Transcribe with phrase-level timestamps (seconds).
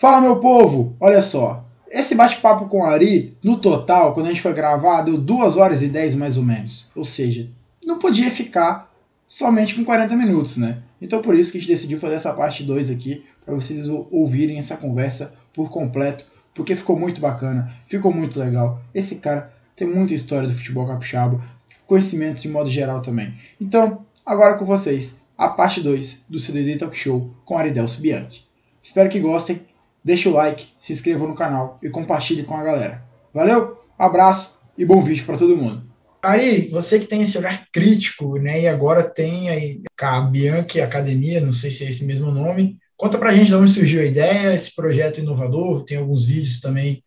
[0.00, 0.94] Fala, meu povo!
[1.00, 5.56] Olha só, esse bate-papo com Ari, no total, quando a gente foi gravar, deu 2
[5.56, 6.92] horas e 10 mais ou menos.
[6.94, 7.50] Ou seja,
[7.84, 8.94] não podia ficar
[9.26, 10.78] somente com 40 minutos, né?
[11.02, 14.56] Então por isso que a gente decidiu fazer essa parte 2 aqui, para vocês ouvirem
[14.56, 16.24] essa conversa por completo,
[16.54, 18.80] porque ficou muito bacana, ficou muito legal.
[18.94, 21.42] Esse cara tem muita história do futebol capixaba,
[21.88, 23.34] conhecimento de modo geral também.
[23.60, 28.46] Então, agora com vocês, a parte 2 do CDD Talk Show com Aridelso Bianchi.
[28.80, 29.60] Espero que gostem,
[30.08, 33.04] deixe o like, se inscrevam no canal e compartilhe com a galera.
[33.32, 35.86] Valeu, abraço e bom vídeo para todo mundo.
[36.22, 41.42] Ari, você que tem esse olhar crítico, né, e agora tem aí a Bianchi Academia,
[41.42, 42.78] não sei se é esse mesmo nome.
[42.96, 47.04] Conta pra gente de onde surgiu a ideia, esse projeto inovador, tem alguns vídeos também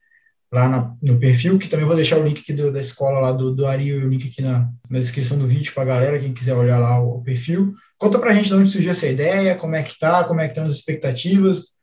[0.53, 3.31] lá na, no perfil, que também vou deixar o link aqui do, da escola lá
[3.31, 6.33] do, do Ari o link aqui na, na descrição do vídeo para a galera, quem
[6.33, 7.73] quiser olhar lá o, o perfil.
[7.97, 10.51] Conta pra gente de onde surgiu essa ideia, como é que tá, como é que
[10.51, 11.80] estão as expectativas.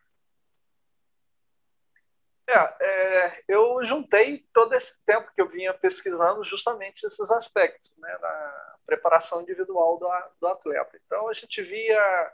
[2.49, 8.19] É, é, eu juntei todo esse tempo que eu vinha pesquisando justamente esses aspectos, né,
[8.19, 10.09] da preparação individual do,
[10.41, 10.99] do atleta.
[11.05, 12.33] Então a gente via,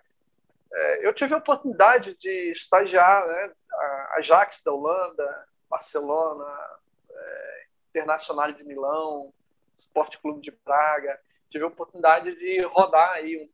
[0.73, 6.79] é, eu tive a oportunidade de estagiar, né, a Ajax da Holanda, Barcelona,
[7.11, 9.35] é, Internacional de Milão,
[9.77, 13.51] Esporte Clube de Praga, tive a oportunidade de rodar aí,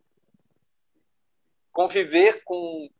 [1.73, 2.91] conviver com,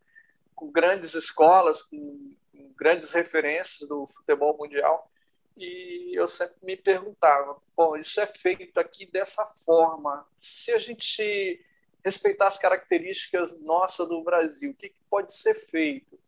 [0.55, 2.35] com grandes escolas, com
[2.81, 5.11] grandes referências do futebol mundial.
[5.55, 10.27] E eu sempre me perguntava: bom, isso é feito aqui dessa forma.
[10.41, 11.63] Se a gente
[12.03, 16.19] respeitar as características nossas do Brasil, o que, pode ser feito?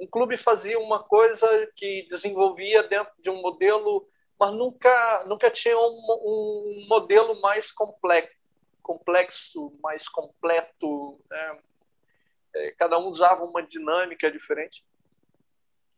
[0.00, 5.76] Um clube fazia uma coisa que desenvolvia dentro de um modelo, mas nunca, nunca tinha
[5.76, 8.34] um, um modelo mais complexo,
[8.82, 11.20] complexo mais completo.
[11.28, 11.58] Né?
[12.54, 14.82] É, cada um usava uma dinâmica diferente.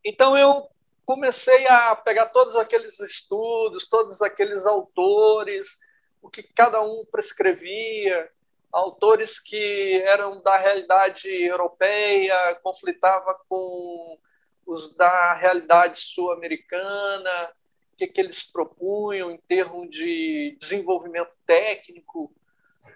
[0.04, 0.68] Então eu
[1.04, 5.80] comecei a pegar todos aqueles estudos, todos aqueles autores,
[6.20, 8.30] o que cada um prescrevia,
[8.72, 14.18] autores que eram da realidade europeia, conflitava com
[14.66, 17.52] os da realidade sul-americana,
[17.92, 22.32] o que, que eles propunham em termos de desenvolvimento técnico,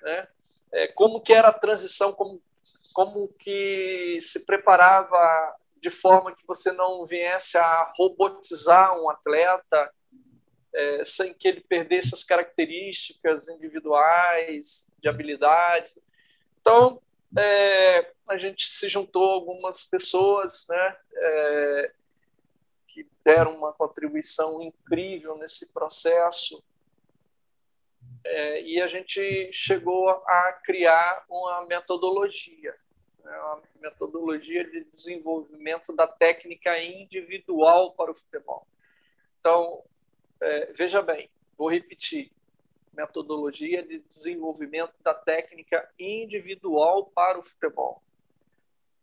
[0.03, 0.28] né?
[0.73, 2.41] É, como que era a transição, como,
[2.93, 5.56] como que se preparava
[5.87, 9.95] de forma que você não viesse a robotizar um atleta
[10.75, 15.93] é, sem que ele perdesse as características individuais de habilidade.
[16.61, 17.01] Então,
[17.39, 21.93] é, a gente se juntou algumas pessoas né, é,
[22.89, 26.65] que deram uma contribuição incrível nesse processo
[28.25, 32.75] é, e a gente chegou a criar uma metodologia
[33.28, 38.66] é uma metodologia de desenvolvimento da técnica individual para o futebol.
[39.41, 39.82] Então,
[40.41, 42.32] é, veja bem, vou repetir:
[42.92, 48.03] metodologia de desenvolvimento da técnica individual para o futebol.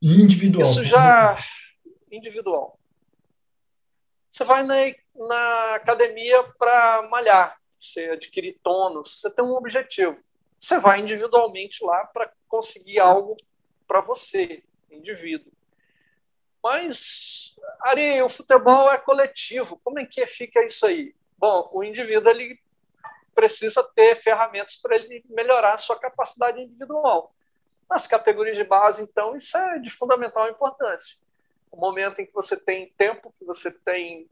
[0.02, 0.64] Individual.
[0.64, 1.38] Isso já
[2.12, 2.80] individual.
[4.30, 4.76] Você vai na,
[5.16, 10.18] na academia para malhar, você adquirir tônus, você tem um objetivo.
[10.60, 13.38] Você vai individualmente lá para conseguir algo
[13.88, 15.52] para você, indivíduo.
[16.64, 19.80] Mas, Ari, o futebol é coletivo.
[19.84, 21.14] Como é que fica isso aí?
[21.38, 22.60] Bom, o indivíduo ele
[23.36, 27.34] precisa ter ferramentas para ele melhorar a sua capacidade individual.
[27.90, 31.18] Nas categorias de base, então, isso é de fundamental importância.
[31.70, 34.30] O momento em que você tem tempo, que você tem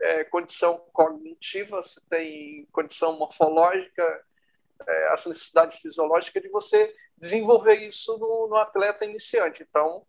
[0.00, 4.24] é, condição cognitiva, você tem condição morfológica,
[4.86, 9.64] é, essa necessidade fisiológica de você desenvolver isso no, no atleta iniciante.
[9.68, 10.04] Então,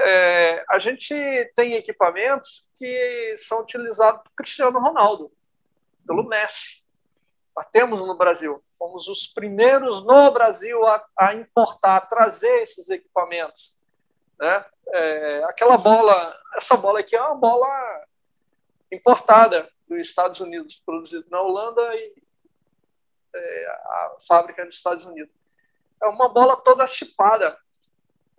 [0.00, 1.14] é, a gente
[1.54, 5.30] tem equipamentos que são utilizados por Cristiano Ronaldo,
[6.06, 6.84] pelo Messi.
[7.56, 8.62] Nós temos no Brasil.
[8.78, 13.76] Fomos os primeiros no Brasil a, a importar, a trazer esses equipamentos.
[14.38, 14.64] Né?
[14.88, 18.04] É, aquela bola, essa bola aqui é uma bola
[18.92, 22.25] importada dos Estados Unidos, produzida na Holanda e
[23.36, 25.32] a fábrica dos Estados Unidos
[26.02, 27.56] é uma bola toda chipada.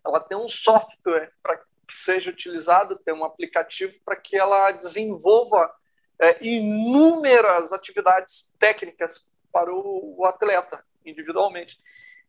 [0.05, 5.73] Ela tem um software para que seja utilizado, tem um aplicativo para que ela desenvolva
[6.19, 11.79] é, inúmeras atividades técnicas para o, o, atleta individualmente.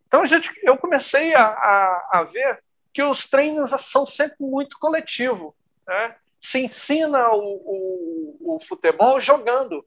[0.06, 2.62] Então gente, eu comecei a, a, a ver
[2.92, 5.54] que os treinos são sempre muito coletivo.
[5.86, 6.16] Né?
[6.40, 9.84] Se ensina o, o, o futebol jogando.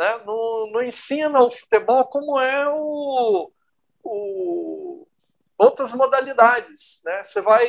[0.00, 0.18] Né?
[0.24, 3.52] Não, não ensina o futebol como é o,
[4.02, 5.06] o,
[5.58, 7.02] outras modalidades.
[7.04, 7.22] Né?
[7.22, 7.68] Você vai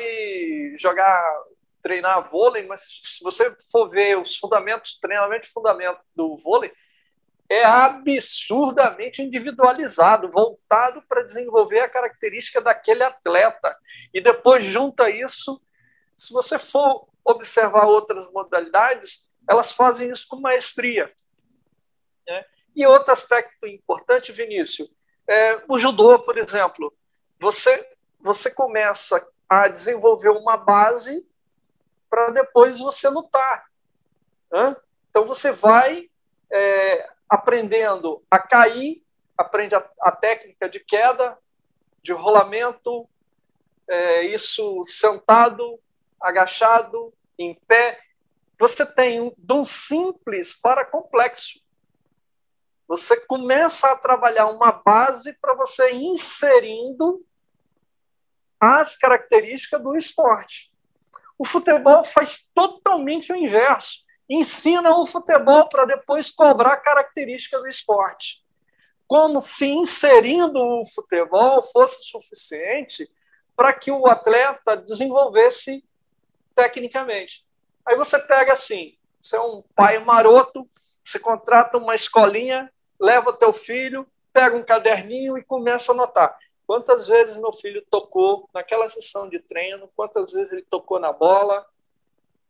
[0.78, 1.22] jogar
[1.82, 6.72] treinar vôlei, mas se você for ver os fundamentos, treinamento de fundamento do vôlei,
[7.50, 13.76] é absurdamente individualizado, voltado para desenvolver a característica daquele atleta.
[14.14, 15.62] E depois junta isso,
[16.16, 21.12] se você for observar outras modalidades, elas fazem isso com maestria.
[22.28, 22.46] Né?
[22.76, 24.90] E outro aspecto importante, Vinícius,
[25.28, 26.94] é o judô, por exemplo.
[27.40, 27.88] Você,
[28.20, 31.26] você começa a desenvolver uma base
[32.10, 33.66] para depois você lutar.
[35.10, 36.10] Então você vai
[36.52, 39.04] é, aprendendo a cair,
[39.38, 41.38] aprende a, a, técnica de queda,
[42.04, 43.08] de rolamento,
[43.88, 45.80] é, isso sentado,
[46.20, 48.00] agachado, em pé.
[48.60, 51.61] Você tem de um simples para complexo.
[52.92, 57.26] Você começa a trabalhar uma base para você inserindo
[58.60, 60.74] as características do esporte.
[61.40, 64.00] O futebol faz totalmente o inverso.
[64.30, 68.44] Ensina o futebol para depois cobrar característica do esporte.
[69.08, 73.10] Como se inserindo o futebol fosse suficiente
[73.56, 75.82] para que o atleta desenvolvesse
[76.54, 77.46] tecnicamente.
[77.86, 80.70] Aí você pega assim, você é um pai maroto,
[81.06, 82.70] você contrata uma escolinha,
[83.02, 86.38] leva teu filho, pega um caderninho e começa a anotar.
[86.68, 89.90] Quantas vezes meu filho tocou naquela sessão de treino?
[89.96, 91.66] Quantas vezes ele tocou na bola?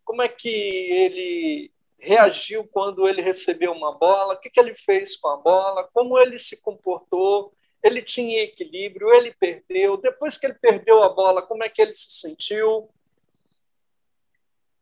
[0.03, 4.33] Como é que ele reagiu quando ele recebeu uma bola?
[4.33, 5.89] O que, que ele fez com a bola?
[5.93, 7.53] Como ele se comportou?
[7.81, 9.11] Ele tinha equilíbrio?
[9.11, 9.97] Ele perdeu?
[9.97, 12.89] Depois que ele perdeu a bola, como é que ele se sentiu?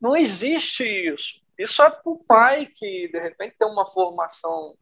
[0.01, 1.42] Não existe isso.
[1.57, 4.75] Isso é para o pai que, de repente, tem uma formação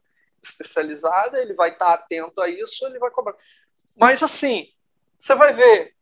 [0.50, 3.36] especializada, ele vai estar atento a isso, ele vai cobrar.
[3.96, 4.72] Mas, assim,
[5.18, 5.94] você vai ver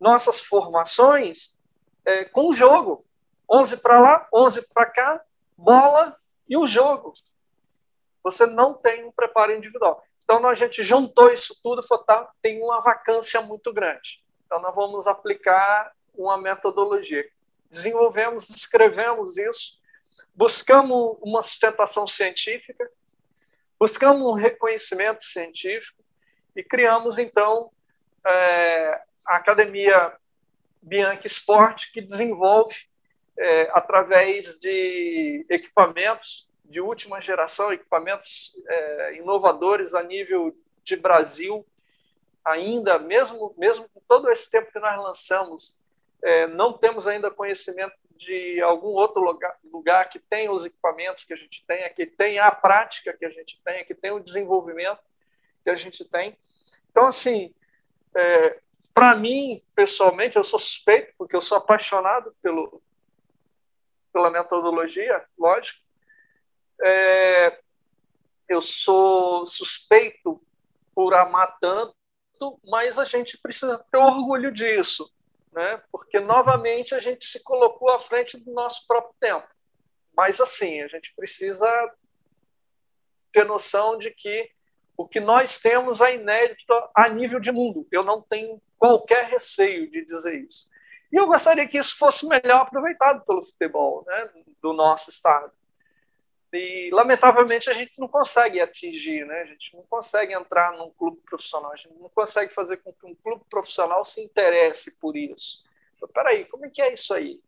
[0.00, 1.58] nossas formações
[2.04, 3.04] é, com o jogo.
[3.50, 5.24] 11 para lá, 11 para cá,
[5.56, 6.16] bola
[6.48, 7.12] e o jogo.
[8.22, 10.04] Você não tem um preparo individual.
[10.22, 14.22] Então, a gente juntou isso tudo falou, tá, tem uma vacância muito grande.
[14.44, 17.26] Então, nós vamos aplicar uma metodologia.
[17.70, 19.78] Desenvolvemos, escrevemos isso,
[20.34, 22.90] buscamos uma sustentação científica,
[23.78, 26.02] buscamos um reconhecimento científico,
[26.56, 27.70] e criamos, então,
[28.26, 30.12] é, a Academia
[30.82, 32.74] Bianchi Sport, que desenvolve,
[33.38, 41.64] é, através de equipamentos de última geração, equipamentos é, inovadores a nível de Brasil,
[42.44, 45.76] ainda, mesmo, mesmo com todo esse tempo que nós lançamos,
[46.22, 51.32] é, não temos ainda conhecimento de algum outro lugar, lugar que tenha os equipamentos que
[51.32, 55.00] a gente tem, que tenha a prática que a gente tem, que tenha o desenvolvimento
[55.62, 56.36] que a gente tem.
[56.90, 57.54] Então, assim,
[58.14, 58.60] é,
[58.92, 62.82] para mim, pessoalmente, eu sou suspeito, porque eu sou apaixonado pelo,
[64.12, 65.78] pela metodologia, lógico.
[66.82, 67.60] É,
[68.48, 70.42] eu sou suspeito
[70.94, 71.94] por amar tanto,
[72.64, 75.12] mas a gente precisa ter orgulho disso,
[75.52, 75.82] né?
[75.90, 79.46] porque novamente a gente se colocou à frente do nosso próprio tempo.
[80.16, 81.68] Mas assim, a gente precisa
[83.30, 84.50] ter noção de que
[84.96, 87.86] o que nós temos é inédito a nível de mundo.
[87.92, 90.68] Eu não tenho qualquer receio de dizer isso.
[91.12, 94.28] E eu gostaria que isso fosse melhor aproveitado pelo futebol né,
[94.60, 95.52] do nosso estado.
[96.52, 99.42] E, lamentavelmente, a gente não consegue atingir, né?
[99.42, 103.06] a gente não consegue entrar num clube profissional, a gente não consegue fazer com que
[103.06, 105.64] um clube profissional se interesse por isso.
[106.02, 107.40] Espera aí, como é que é isso aí?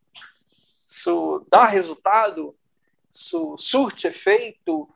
[0.87, 2.55] Isso dá resultado?
[3.11, 4.89] Isso surte efeito?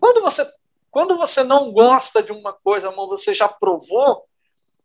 [0.00, 0.50] Quando você
[0.90, 4.28] quando você não gosta de uma coisa, mas você já provou,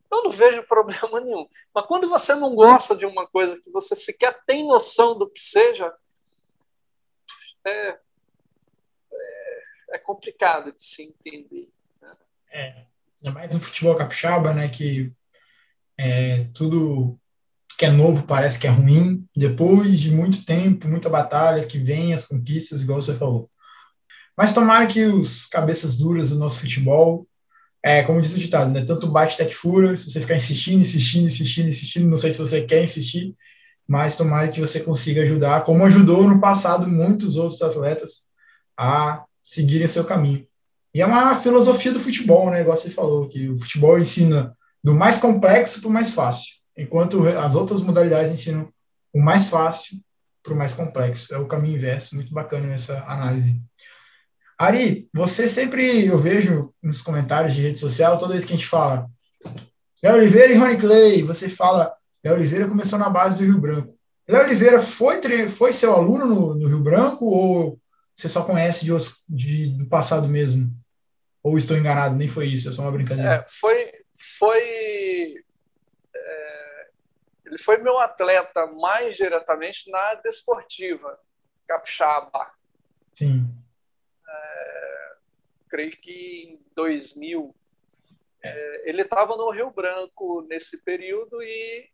[0.09, 1.48] eu não vejo problema nenhum.
[1.71, 5.39] Mas quando você não gosta de uma coisa que você sequer tem noção do que
[5.39, 5.93] seja,
[7.63, 8.00] é,
[9.91, 11.69] é, complicado de se entender.
[12.01, 12.10] Né?
[12.51, 12.86] É,
[13.22, 15.12] ainda mais no futebol capixaba, né, que
[15.98, 17.19] é, tudo
[17.77, 19.25] que é novo parece que é ruim.
[19.36, 23.50] Depois de muito tempo, muita batalha, que vem as conquistas, igual você falou.
[24.36, 27.27] Mas tomara que os cabeças duras do nosso futebol,
[27.84, 28.84] é, como diz o ditado, né?
[28.86, 32.39] Tanto bate até que fura, se você ficar insistindo, insistindo, insistindo, insistindo, não sei se
[32.39, 33.36] você quer insistir,
[33.88, 38.29] mas tomara que você consiga ajudar, como ajudou no passado muitos outros atletas
[38.77, 40.46] a seguirem seu caminho.
[40.94, 42.62] E é uma filosofia do futebol, né?
[42.62, 47.27] Igual você falou, que o futebol ensina do mais complexo para o mais fácil, enquanto
[47.27, 48.72] as outras modalidades ensinam
[49.12, 50.00] o mais fácil
[50.44, 51.34] para o mais complexo.
[51.34, 53.60] É o caminho inverso, muito bacana essa análise.
[54.56, 58.68] Ari, você sempre, eu vejo nos comentários de rede social, toda vez que a gente
[58.68, 59.10] fala
[60.03, 61.91] Léo Oliveira e Rony Clay, você fala,
[62.24, 63.96] Léo Oliveira começou na base do Rio Branco.
[64.27, 67.79] Léo Oliveira foi, foi seu aluno no, no, Rio Branco ou
[68.19, 68.91] você só conhece de,
[69.29, 70.69] de, do passado mesmo?
[71.41, 73.35] Ou estou enganado, nem foi isso, é só uma brincadeira.
[73.35, 73.93] É, foi,
[74.38, 75.35] foi
[76.13, 76.88] é,
[77.45, 81.17] ele foi meu atleta mais diretamente na desportiva,
[81.65, 82.51] capixaba.
[83.13, 83.47] Sim.
[84.27, 85.15] É,
[85.69, 87.55] creio que em 2000
[88.43, 91.89] é, ele estava no Rio Branco nesse período e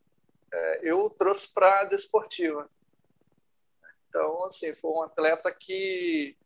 [0.51, 2.67] é, eu trouxe para a desportiva.
[4.15, 6.37] Então, assim, foi um atleta que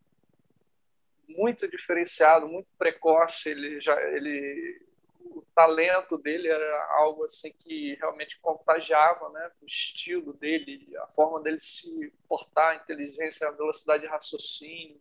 [1.28, 3.50] muito diferenciado, muito precoce.
[3.50, 4.82] Ele já, ele,
[5.20, 9.52] o talento dele era algo assim que realmente contagiava, né?
[9.62, 15.00] O estilo dele, a forma dele se portar, a inteligência, a velocidade de raciocínio.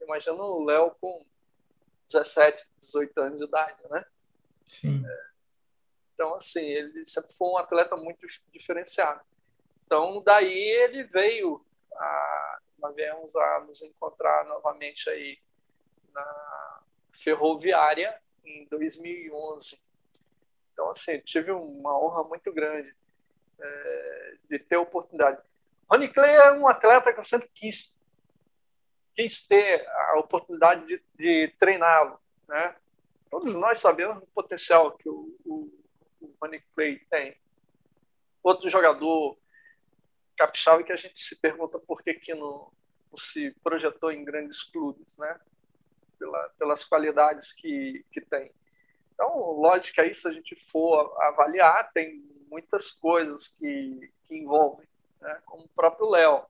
[0.00, 1.22] Imagina o Léo com
[2.06, 4.06] 17, 18 anos de idade, né?
[4.64, 5.04] Sim.
[5.06, 5.26] É,
[6.14, 9.20] então, assim, ele sempre foi um atleta muito diferenciado.
[9.84, 11.62] Então, daí ele veio,
[12.78, 15.38] nós viemos a nos encontrar novamente aí
[16.12, 16.80] na
[17.12, 19.80] Ferroviária em 2011.
[20.72, 22.94] Então, assim, tive uma honra muito grande
[23.58, 25.42] é, de ter a oportunidade.
[25.90, 28.00] Rony Clay é um atleta que eu sempre quis,
[29.14, 32.76] quis ter a oportunidade de, de treiná-lo, né?
[33.28, 35.80] Todos nós sabemos do potencial que o, o
[36.20, 37.36] o Money Clay tem.
[38.42, 39.38] Outro jogador
[40.40, 42.72] capixaba que a gente se pergunta por que, que não,
[43.10, 45.38] não se projetou em grandes clubes, né?
[46.18, 48.50] Pela, pelas qualidades que, que tem.
[49.12, 54.88] Então, lógico que aí, se a gente for avaliar, tem muitas coisas que, que envolvem,
[55.20, 55.42] né?
[55.44, 56.46] como o próprio Léo.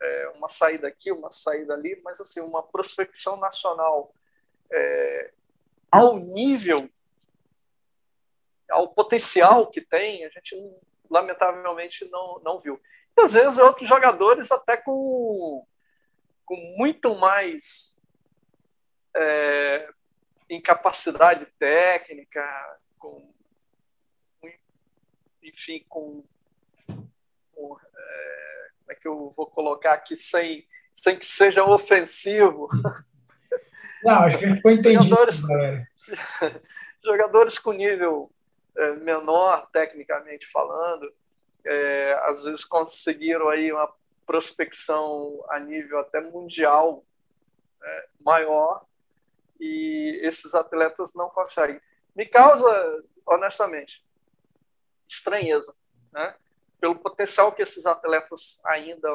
[0.00, 4.14] É, uma saída aqui, uma saída ali, mas assim, uma prospecção nacional
[4.70, 5.32] é,
[5.90, 6.88] ao nível
[8.70, 10.54] ao potencial que tem, a gente
[11.10, 12.78] lamentavelmente não, não viu.
[13.18, 15.66] E às vezes outros jogadores até com,
[16.44, 18.00] com muito mais
[19.16, 19.88] é,
[20.48, 22.40] incapacidade técnica,
[22.96, 23.28] com
[25.42, 26.22] enfim, com,
[26.86, 32.68] com é, como é que eu vou colocar aqui sem, sem que seja ofensivo.
[34.04, 35.42] Não, acho que foi entendido, jogadores,
[37.04, 38.30] jogadores com nível
[38.76, 41.12] é, menor, tecnicamente falando,
[41.68, 43.92] é, às vezes conseguiram aí uma
[44.26, 47.04] prospecção a nível até mundial
[47.80, 48.84] né, maior
[49.60, 51.80] e esses atletas não conseguem.
[52.16, 54.04] Me causa, honestamente,
[55.06, 55.74] estranheza,
[56.12, 56.34] né?
[56.80, 59.08] pelo potencial que esses atletas ainda,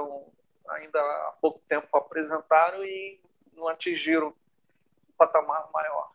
[0.69, 3.19] ainda há pouco tempo apresentaram e
[3.55, 4.33] não atingiram um
[5.17, 6.11] patamar maior.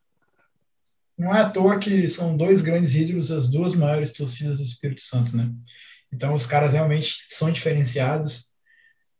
[1.16, 5.02] Não é à toa que são dois grandes ídolos das duas maiores torcidas do Espírito
[5.02, 5.52] Santo, né?
[6.12, 8.48] Então os caras realmente são diferenciados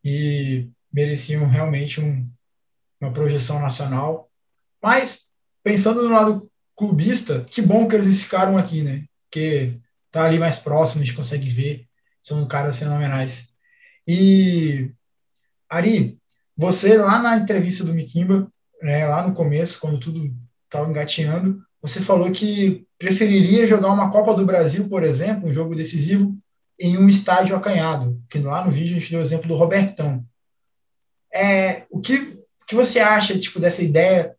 [0.05, 2.25] e mereciam realmente um,
[3.01, 4.31] uma projeção nacional.
[4.83, 5.29] Mas
[5.63, 9.05] pensando no lado clubista, que bom que eles ficaram aqui, né?
[9.25, 9.79] Porque
[10.11, 11.87] tá ali mais próximo, a gente consegue ver,
[12.23, 13.57] são caras fenomenais.
[14.07, 14.91] E
[15.69, 16.19] Ari,
[16.57, 18.51] você lá na entrevista do Mikimba,
[18.83, 24.35] né, lá no começo, quando tudo estava engateando, você falou que preferiria jogar uma Copa
[24.35, 26.37] do Brasil, por exemplo, um jogo decisivo,
[26.79, 30.25] em um estádio acanhado, que lá no vídeo a gente deu o exemplo do Robertão.
[31.33, 34.35] É, o que, que você acha tipo, dessa ideia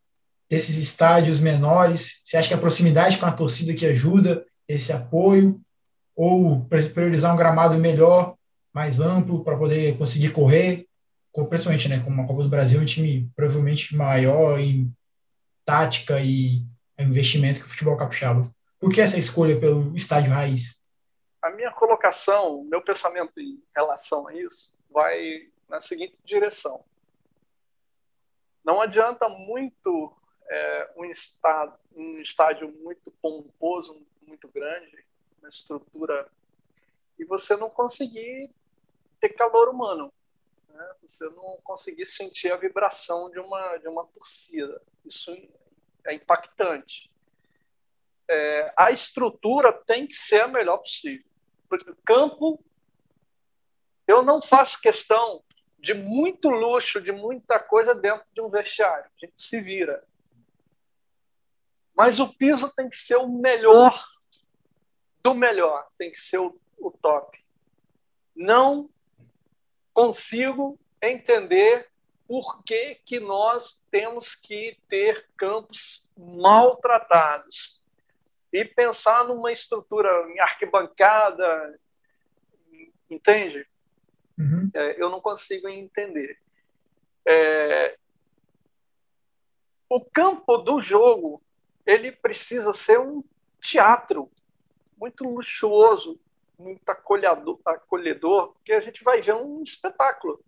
[0.49, 2.21] desses estádios menores?
[2.23, 5.61] Você acha que a proximidade com a torcida que ajuda esse apoio?
[6.15, 8.35] Ou priorizar um gramado melhor,
[8.73, 10.85] mais amplo, para poder conseguir correr?
[11.49, 14.91] Principalmente, né, como uma Copa do Brasil, um time provavelmente maior em
[15.63, 16.65] tática e
[16.97, 18.49] investimento que o futebol capixaba.
[18.79, 20.79] Por que essa escolha pelo estádio raiz?
[21.41, 26.83] A minha colocação, meu pensamento em relação a isso, vai na seguinte direção.
[28.63, 30.13] Não adianta muito
[30.49, 31.11] é, um,
[31.95, 35.05] um estádio muito pomposo, muito grande,
[35.39, 36.29] uma estrutura,
[37.17, 38.51] e você não conseguir
[39.19, 40.11] ter calor humano.
[40.69, 40.95] Né?
[41.03, 44.81] Você não conseguir sentir a vibração de uma, de uma torcida.
[45.05, 45.31] Isso
[46.05, 47.11] é impactante.
[48.27, 51.28] É, a estrutura tem que ser a melhor possível.
[52.05, 52.63] Campo,
[54.07, 55.43] eu não faço questão
[55.77, 59.05] de muito luxo, de muita coisa dentro de um vestiário.
[59.05, 60.03] A gente se vira.
[61.95, 63.93] Mas o piso tem que ser o melhor
[65.23, 67.37] do melhor, tem que ser o, o top.
[68.35, 68.89] Não
[69.93, 71.89] consigo entender
[72.27, 77.78] por que, que nós temos que ter campos maltratados
[78.51, 81.79] e pensar numa estrutura em arquibancada,
[83.09, 83.67] entende?
[84.39, 84.71] uhum.
[84.73, 86.39] é, eu não consigo entender.
[87.25, 87.97] É,
[89.89, 91.41] o campo do jogo
[91.85, 93.23] ele precisa ser um
[93.59, 94.31] teatro
[94.97, 96.19] muito luxuoso,
[96.57, 100.39] muito acolhedor, acolhedor, porque a gente vai ver um espetáculo.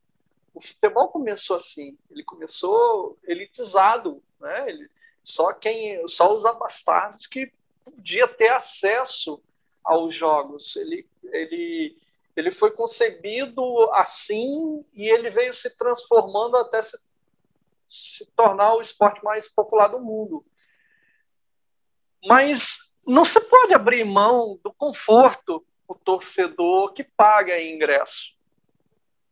[0.53, 4.70] O futebol começou assim, ele começou elitizado, né?
[4.70, 4.89] Ele,
[5.24, 7.51] só quem, só os abastados que
[7.84, 9.42] podia ter acesso
[9.84, 10.76] aos jogos.
[10.76, 11.98] Ele, ele,
[12.36, 16.98] ele foi concebido assim e ele veio se transformando até se,
[17.90, 20.46] se tornar o esporte mais popular do mundo.
[22.26, 28.36] Mas não se pode abrir mão do conforto o torcedor que paga ingresso.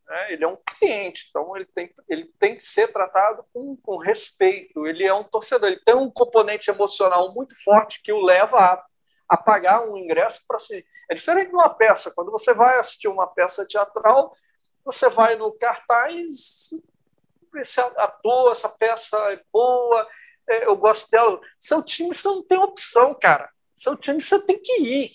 [0.10, 0.34] Né?
[0.34, 4.88] Ele é um cliente, então ele tem, ele tem que ser tratado com, com respeito.
[4.88, 8.86] Ele é um torcedor, ele tem um componente emocional muito forte que o leva a,
[9.30, 10.84] a pagar um ingresso para se.
[11.08, 12.12] É diferente de uma peça.
[12.16, 14.36] Quando você vai assistir uma peça teatral,
[14.84, 16.70] você vai no cartaz,
[17.56, 20.08] esse ator, essa peça é boa,
[20.50, 21.40] é, eu gosto dela.
[21.60, 23.50] Seu time você não tem opção, cara.
[23.76, 25.12] Seu time você tem que ir.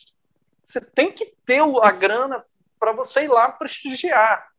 [0.63, 2.45] Você tem que ter a grana
[2.79, 4.54] para você ir lá prestigiar.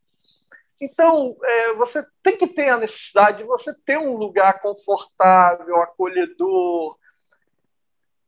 [0.79, 6.98] Então, é, você tem que ter a necessidade de você ter um lugar confortável, acolhedor.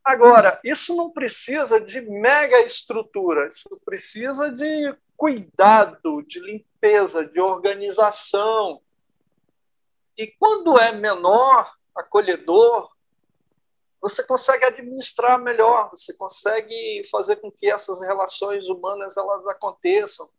[0.04, 8.82] Agora, isso não precisa de mega estrutura, isso precisa de cuidado, de limpeza, de organização.
[10.18, 12.90] E quando é menor, acolhedor,
[14.00, 20.30] você consegue administrar melhor, você consegue fazer com que essas relações humanas elas aconteçam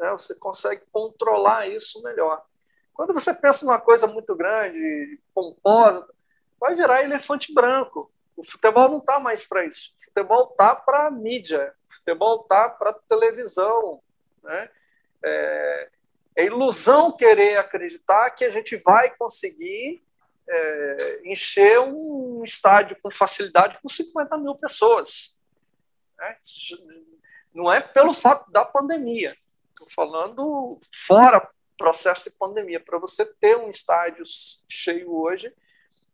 [0.00, 0.10] né?
[0.12, 2.42] você consegue controlar isso melhor.
[2.94, 6.08] Quando você pensa numa coisa muito grande, pomposa,
[6.58, 8.10] vai virar elefante branco.
[8.36, 9.92] O futebol não está mais para isso.
[9.98, 11.74] O futebol está para mídia.
[11.88, 14.02] O futebol está para televisão.
[14.42, 14.70] Né?
[15.22, 15.90] É,
[16.36, 20.02] é ilusão querer acreditar que a gente vai conseguir
[20.48, 25.38] é, encher um estádio com facilidade com 50 mil pessoas.
[26.16, 26.36] Né?
[27.54, 29.36] Não é pelo fato da pandemia.
[29.80, 32.78] Estou falando fora processo de pandemia.
[32.78, 34.24] Para você ter um estádio
[34.68, 35.50] cheio hoje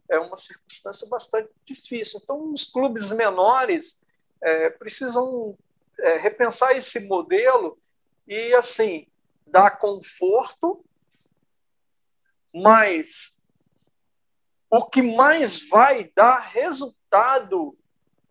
[0.08, 2.20] é uma circunstância bastante difícil.
[2.22, 4.04] Então, os clubes menores
[4.40, 5.58] é, precisam
[5.98, 7.76] é, repensar esse modelo
[8.28, 9.08] e, assim,
[9.44, 10.84] dar conforto,
[12.54, 13.42] mas
[14.70, 17.76] o que mais vai dar resultado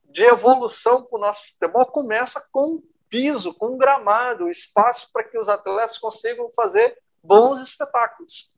[0.06, 2.82] de evolução para o nosso futebol começa com
[3.16, 8.52] piso, com gramado, espaço para que os atletas consigam fazer bons espetáculos.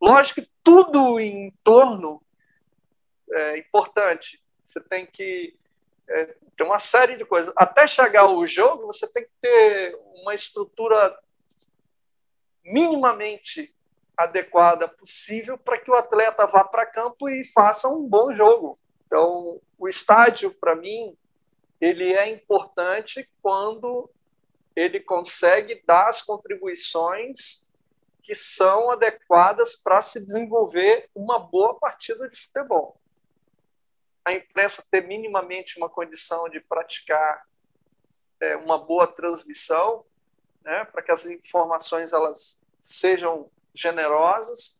[0.00, 2.22] Lógico que tudo em torno
[3.32, 4.40] é importante.
[4.64, 5.58] Você tem que
[6.08, 7.52] é, ter uma série de coisas.
[7.56, 11.18] Até chegar ao jogo, você tem que ter uma estrutura
[12.64, 13.74] minimamente
[14.16, 18.78] adequada possível para que o atleta vá para campo e faça um bom jogo.
[19.04, 21.18] Então, o estádio, para mim,
[21.80, 24.10] ele é importante quando
[24.76, 27.68] ele consegue dar as contribuições
[28.22, 33.00] que são adequadas para se desenvolver uma boa partida de futebol.
[34.24, 37.46] A imprensa ter minimamente uma condição de praticar
[38.38, 40.04] é, uma boa transmissão,
[40.62, 44.79] né, para que as informações elas sejam generosas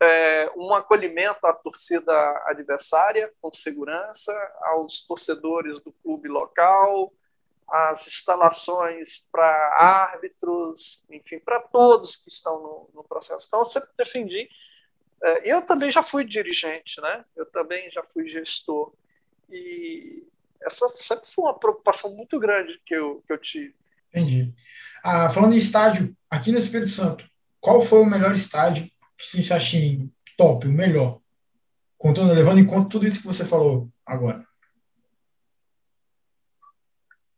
[0.00, 2.12] é, um acolhimento à torcida
[2.46, 7.12] adversária, com segurança, aos torcedores do clube local,
[7.68, 13.46] as instalações para árbitros, enfim, para todos que estão no, no, processo.
[13.48, 14.48] Então, eu sempre defendi.
[15.22, 17.24] É, eu também já fui dirigente, né?
[17.34, 18.92] Eu também já fui gestor.
[19.50, 20.26] E
[20.62, 23.74] essa sempre foi uma preocupação muito grande que eu, que eu tive.
[24.10, 24.52] Entendi.
[25.02, 27.28] Ah, falando em estádio, aqui no Espírito Santo,
[27.60, 29.76] qual foi o melhor estádio que você acha
[30.36, 31.20] top, o melhor?
[31.96, 34.46] Contando, levando em conta tudo isso que você falou agora.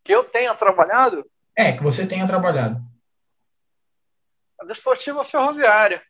[0.03, 1.29] Que eu tenha trabalhado?
[1.55, 2.81] É, que você tenha trabalhado.
[4.59, 6.01] A Desportiva Ferroviária.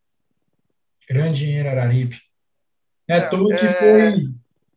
[1.10, 2.21] Grande engenheiro Araripe.
[3.08, 3.73] É, é tudo que é...
[3.73, 4.34] foi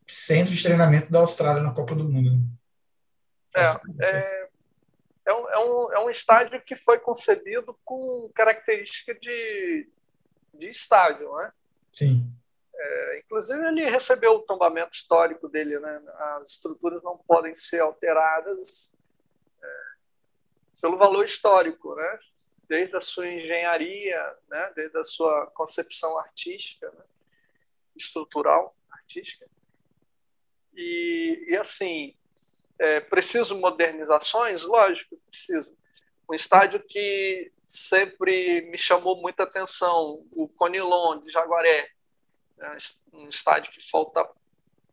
[0.07, 2.31] centro de treinamento da Austrália na Copa do Mundo.
[2.31, 2.40] Né?
[3.57, 4.48] É, é,
[5.26, 9.88] é, um, é, um, é um estádio que foi concebido com característica de
[10.61, 11.53] de estádio, né?
[11.92, 12.33] Sim.
[12.73, 16.03] É, inclusive ele recebeu o tombamento histórico dele, né?
[16.37, 18.96] As estruturas não podem ser alteradas
[19.62, 19.83] é,
[20.81, 22.18] pelo valor histórico, né?
[22.68, 24.73] Desde a sua engenharia, né?
[24.77, 27.05] Desde a sua concepção artística, né?
[27.96, 29.46] estrutural, artística.
[30.75, 32.14] E, e assim,
[32.79, 34.62] é, preciso modernizações?
[34.62, 35.70] Lógico, preciso.
[36.29, 41.88] um estádio que sempre me chamou muita atenção, o Conilon de Jaguaré,
[42.59, 42.76] é
[43.12, 44.28] um estádio que falta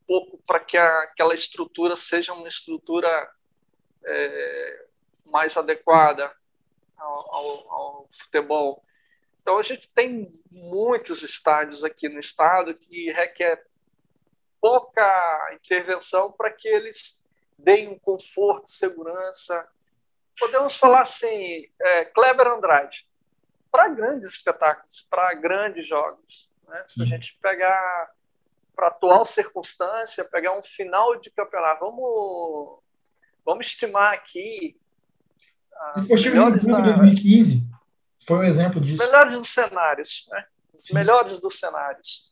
[0.05, 3.09] pouco para que a, aquela estrutura seja uma estrutura
[4.05, 4.85] é,
[5.25, 6.31] mais adequada
[6.95, 8.83] ao, ao, ao, futebol.
[9.41, 13.65] Então a gente tem muitos estádios aqui no estado que requer
[14.61, 19.67] pouca intervenção para que eles deem um conforto, segurança.
[20.39, 23.07] Podemos falar assim, é, Kleber Andrade,
[23.71, 26.49] para grandes espetáculos, para grandes jogos.
[26.67, 26.83] Né?
[26.85, 28.11] Se a gente pegar
[28.75, 32.79] para a atual circunstância, pegar um final de campeonato, vamos,
[33.43, 34.79] vamos estimar aqui.
[35.95, 36.79] Esportivo de da...
[36.81, 37.69] 2015
[38.27, 39.01] foi um exemplo disso.
[39.01, 40.45] Os melhores dos cenários, né?
[40.73, 40.93] Os Sim.
[40.93, 42.31] melhores dos cenários.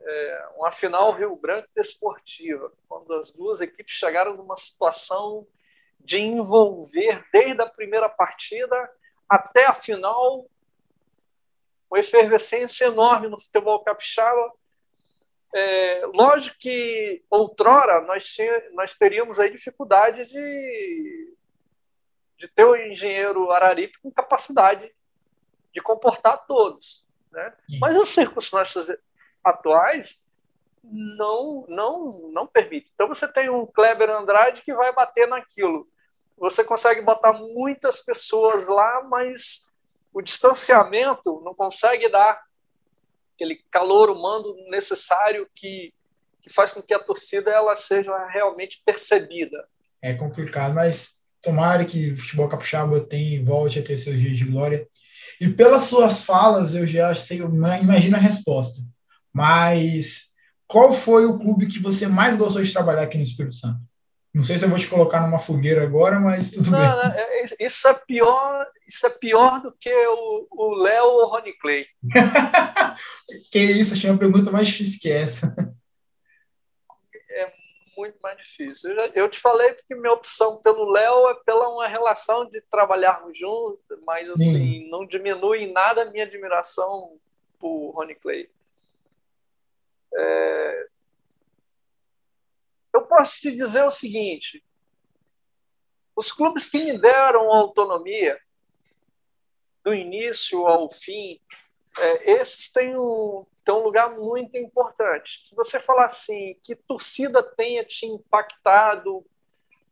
[0.00, 5.46] É, uma final Rio Branco desportiva, quando as duas equipes chegaram numa situação
[6.06, 8.76] de envolver desde a primeira partida
[9.28, 10.48] até a final
[11.90, 14.52] uma efervescência enorme no futebol capixaba
[15.54, 18.36] é, lógico que outrora nós,
[18.72, 21.34] nós teríamos aí dificuldade de,
[22.36, 24.92] de ter o engenheiro Araripe com capacidade
[25.72, 27.06] de comportar todos.
[27.32, 27.52] Né?
[27.80, 28.88] Mas as circunstâncias
[29.42, 30.30] atuais
[30.82, 32.90] não, não, não permitem.
[32.94, 35.88] Então você tem um Kleber Andrade que vai bater naquilo.
[36.38, 39.72] Você consegue botar muitas pessoas lá, mas
[40.12, 42.42] o distanciamento não consegue dar
[43.34, 45.92] aquele calor humano necessário que,
[46.40, 49.66] que faz com que a torcida ela seja realmente percebida.
[50.02, 54.44] É complicado, mas tomara que o futebol capixaba tenha, volte a ter seus dias de
[54.44, 54.86] glória.
[55.40, 58.80] E pelas suas falas, eu já sei, eu imagino a resposta.
[59.32, 60.34] Mas
[60.66, 63.80] qual foi o clube que você mais gostou de trabalhar aqui no Espírito Santo?
[64.36, 66.88] Não sei se eu vou te colocar numa fogueira agora, mas tudo não, bem.
[66.88, 71.54] Não, é, isso é pior, isso é pior do que o Léo ou o Rony
[71.54, 71.86] Clay.
[73.50, 75.56] que isso, achei uma pergunta mais difícil que essa.
[77.30, 77.50] É
[77.96, 78.90] muito mais difícil.
[78.90, 82.60] Eu, já, eu te falei porque minha opção pelo Léo é pela uma relação de
[82.70, 84.90] trabalharmos juntos, mas assim, Sim.
[84.90, 87.16] não diminui em nada a minha admiração
[87.58, 88.50] por Rony Clay.
[90.14, 90.86] É,
[92.96, 94.64] eu posso te dizer o seguinte:
[96.14, 98.40] os clubes que me deram autonomia,
[99.84, 101.40] do início ao fim,
[101.98, 105.46] é, esses têm um, têm um lugar muito importante.
[105.46, 109.24] Se você falar assim, que torcida tenha te impactado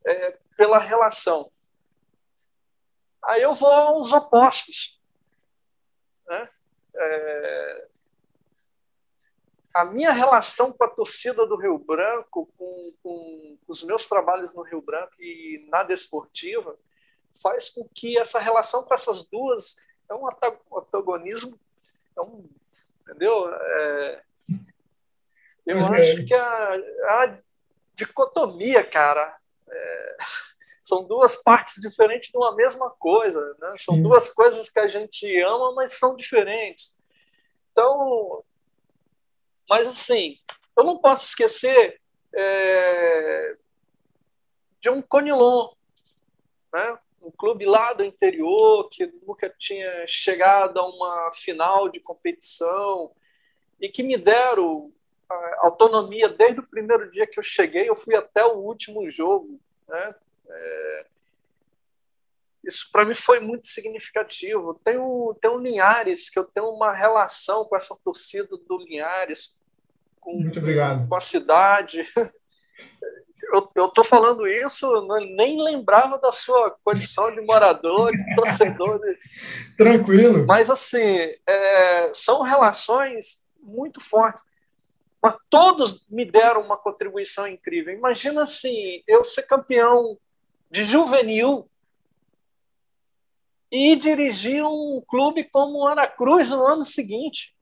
[0.07, 1.51] é, pela relação,
[3.23, 5.01] aí eu vou aos opostos.
[6.27, 6.47] Né?
[6.97, 7.89] É,
[9.75, 14.63] a minha relação com a torcida do Rio Branco, com, com, os meus trabalhos no
[14.63, 16.79] Rio Branco e na desportiva,
[17.43, 19.77] faz com que essa relação com essas duas
[20.09, 20.29] é um
[20.79, 21.59] antagonismo,
[22.17, 22.49] é um,
[23.01, 23.53] entendeu?
[23.53, 24.23] É,
[25.67, 25.95] eu uhum.
[25.95, 26.75] acho que a,
[27.09, 27.39] a
[27.95, 29.37] dicotomia, cara,
[29.69, 30.17] é,
[30.83, 33.73] são duas partes diferentes de uma mesma coisa, né?
[33.77, 36.97] São duas coisas que a gente ama, mas são diferentes.
[37.73, 38.45] Então,
[39.69, 40.39] mas, assim,
[40.77, 42.01] eu não posso esquecer
[42.35, 43.57] é,
[44.81, 45.71] de um Conilon,
[46.73, 46.99] né?
[47.23, 53.11] um clube lá do interior que nunca tinha chegado a uma final de competição
[53.81, 54.93] e que me deram
[55.59, 59.59] autonomia desde o primeiro dia que eu cheguei, eu fui até o último jogo.
[59.89, 60.15] Né?
[60.49, 61.07] É,
[62.67, 64.79] isso para mim foi muito significativo.
[64.83, 69.57] Tem o, tem o Linhares, que eu tenho uma relação com essa torcida do Linhares,
[70.21, 71.09] com, muito obrigado.
[71.09, 72.05] com a cidade.
[73.77, 74.91] Eu estou falando isso,
[75.37, 78.99] nem lembrava da sua condição de morador, de torcedor.
[78.99, 79.19] De...
[79.77, 80.47] Tranquilo.
[80.47, 84.43] Mas, assim, é, são relações muito fortes.
[85.23, 87.95] Mas todos me deram uma contribuição incrível.
[87.95, 90.19] Imagina assim, eu ser campeão
[90.71, 91.69] de juvenil
[93.75, 97.53] e dirigir um clube como o Ana Cruz no ano seguinte.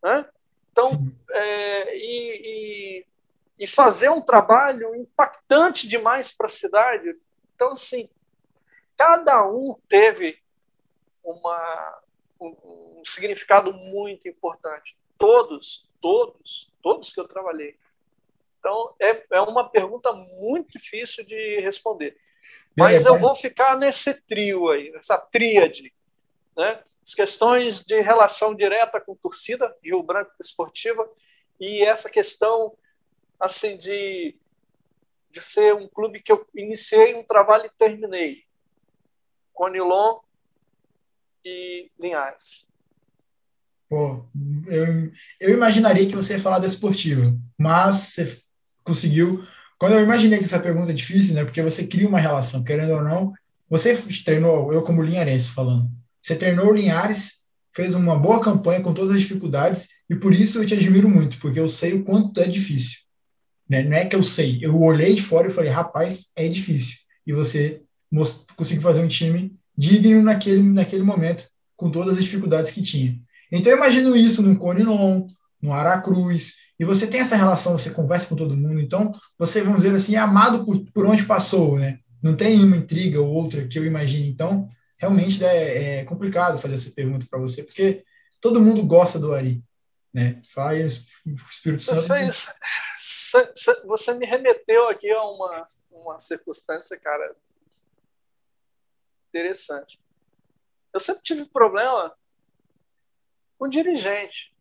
[0.00, 0.24] Né?
[0.70, 0.86] Então,
[1.28, 3.06] é, e, e,
[3.58, 7.16] e, fazer um trabalho impactante demais para a cidade.
[7.52, 8.08] Então, assim,
[8.96, 10.38] cada um teve
[11.24, 12.00] uma,
[12.40, 14.96] um, um significado muito importante.
[15.18, 17.76] Todos, todos, todos que eu trabalhei.
[18.60, 22.16] Então, é, é uma pergunta muito difícil de responder.
[22.76, 25.92] Mas eu vou ficar nesse trio aí, nessa tríade.
[26.56, 26.82] Né?
[27.04, 31.08] As questões de relação direta com torcida, Rio Branco Esportiva,
[31.60, 32.72] e essa questão
[33.38, 34.36] assim de,
[35.30, 38.44] de ser um clube que eu iniciei um trabalho e terminei.
[39.52, 40.20] Conilon
[41.44, 42.66] e Linhares.
[43.88, 44.24] Pô,
[44.66, 48.40] eu, eu imaginaria que você ia falar do esportivo, mas você
[48.82, 49.44] conseguiu.
[49.82, 51.42] Quando eu imaginei que essa pergunta é difícil, né?
[51.42, 53.32] Porque você cria uma relação, querendo ou não.
[53.68, 53.92] Você
[54.24, 55.90] treinou, eu como linharense falando,
[56.20, 57.38] você treinou o Linhares,
[57.74, 61.36] fez uma boa campanha com todas as dificuldades, e por isso eu te admiro muito,
[61.38, 63.00] porque eu sei o quanto é difícil.
[63.68, 63.82] Né?
[63.82, 66.98] Não é que eu sei, eu olhei de fora e falei, rapaz, é difícil.
[67.26, 67.82] E você
[68.54, 73.18] conseguiu fazer um time digno naquele, naquele momento, com todas as dificuldades que tinha.
[73.50, 75.26] Então eu imagino isso num Conilon,
[75.62, 79.82] no Aracruz, e você tem essa relação, você conversa com todo mundo, então você, vamos
[79.82, 82.00] dizer assim, é amado por, por onde passou, né?
[82.20, 84.28] Não tem uma intriga ou outra que eu imagine.
[84.28, 88.04] Então, realmente é, é complicado fazer essa pergunta para você, porque
[88.40, 89.62] todo mundo gosta do Ari.
[90.12, 90.40] Né?
[90.52, 91.06] Faz
[91.50, 92.06] Espírito Santo.
[92.06, 92.46] Fez,
[93.84, 97.34] você me remeteu aqui a uma, uma circunstância, cara,
[99.30, 99.98] interessante.
[100.92, 102.14] Eu sempre tive problema
[103.58, 104.51] com dirigente.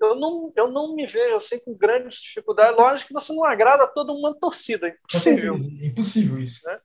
[0.00, 2.76] Eu não, eu não me vejo assim com grandes dificuldades.
[2.76, 4.88] Lógico que você não agrada a toda uma torcida.
[4.88, 5.54] É impossível.
[5.54, 6.66] É impossível isso.
[6.66, 6.80] Né?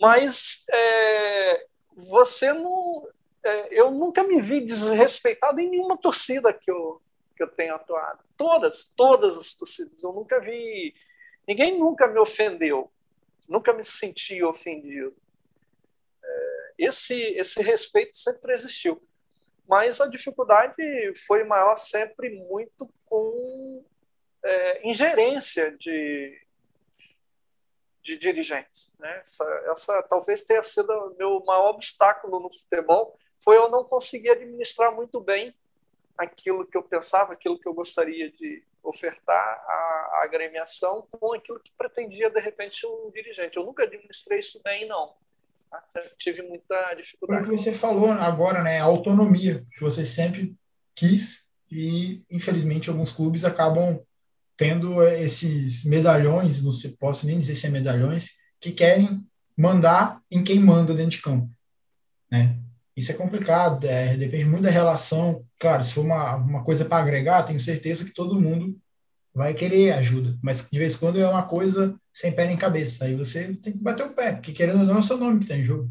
[0.00, 3.08] Mas é, você não.
[3.42, 7.00] É, eu nunca me vi desrespeitado em nenhuma torcida que eu,
[7.36, 8.22] que eu tenho atuado.
[8.36, 10.02] Todas, todas as torcidas.
[10.02, 10.94] Eu nunca vi.
[11.48, 12.90] Ninguém nunca me ofendeu.
[13.48, 15.14] Nunca me senti ofendido.
[16.22, 19.02] É, esse, esse respeito sempre existiu.
[19.68, 20.76] Mas a dificuldade
[21.26, 23.84] foi maior sempre muito com
[24.44, 26.38] é, ingerência de,
[28.02, 28.94] de dirigentes.
[28.98, 29.20] Né?
[29.20, 34.30] Essa, essa talvez tenha sido o meu maior obstáculo no futebol, foi eu não conseguir
[34.30, 35.54] administrar muito bem
[36.16, 41.72] aquilo que eu pensava, aquilo que eu gostaria de ofertar à agremiação com aquilo que
[41.72, 43.56] pretendia, de repente, um dirigente.
[43.56, 45.14] Eu nunca administrei isso bem, não.
[46.18, 47.42] Tive muita dificuldade.
[47.42, 48.80] O que você falou agora, né?
[48.80, 50.54] A autonomia, que você sempre
[50.94, 54.00] quis e, infelizmente, alguns clubes acabam
[54.56, 60.20] tendo eh, esses medalhões, não se posso nem dizer se é medalhões, que querem mandar
[60.30, 61.50] em quem manda dentro de campo,
[62.30, 62.58] né?
[62.96, 65.44] Isso é complicado, é, depende muito da relação.
[65.58, 68.78] Claro, se for uma, uma coisa para agregar, tenho certeza que todo mundo
[69.34, 73.04] vai querer ajuda, mas de vez em quando é uma coisa sem pé nem cabeça.
[73.04, 75.38] Aí você tem que bater o pé, porque querendo ou não é o seu nome
[75.38, 75.90] que está em jogo.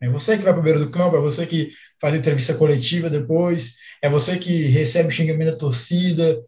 [0.00, 3.10] É você que vai para o beira do campo, é você que faz entrevista coletiva
[3.10, 6.42] depois, é você que recebe o xingamento da torcida,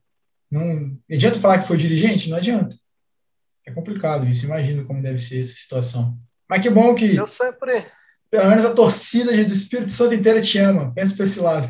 [0.51, 2.31] não adianta falar que foi dirigente?
[2.31, 2.77] Não adianta.
[3.67, 4.45] É complicado isso.
[4.45, 6.19] Imagino como deve ser essa situação.
[6.49, 7.17] Mas que bom que.
[7.17, 7.85] Eu sempre.
[8.31, 10.93] Pelo menos a torcida do Espírito Santo inteira te ama.
[10.95, 11.69] Pensa para esse lado.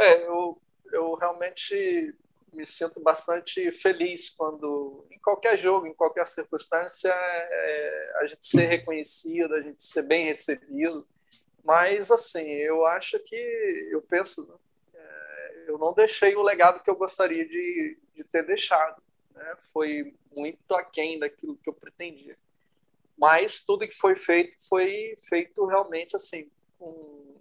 [0.00, 0.60] É, eu,
[0.92, 2.14] eu realmente
[2.58, 8.66] me sinto bastante feliz quando, em qualquer jogo, em qualquer circunstância, é, a gente ser
[8.66, 11.06] reconhecido, a gente ser bem recebido.
[11.62, 13.36] Mas, assim, eu acho que,
[13.92, 14.60] eu penso,
[14.92, 19.00] né, eu não deixei o legado que eu gostaria de, de ter deixado.
[19.32, 19.56] Né?
[19.72, 22.36] Foi muito aquém daquilo que eu pretendia.
[23.16, 27.36] Mas tudo que foi feito foi feito realmente assim, com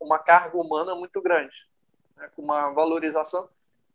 [0.00, 1.54] uma carga humana muito grande,
[2.16, 2.28] né?
[2.34, 3.48] com uma valorização.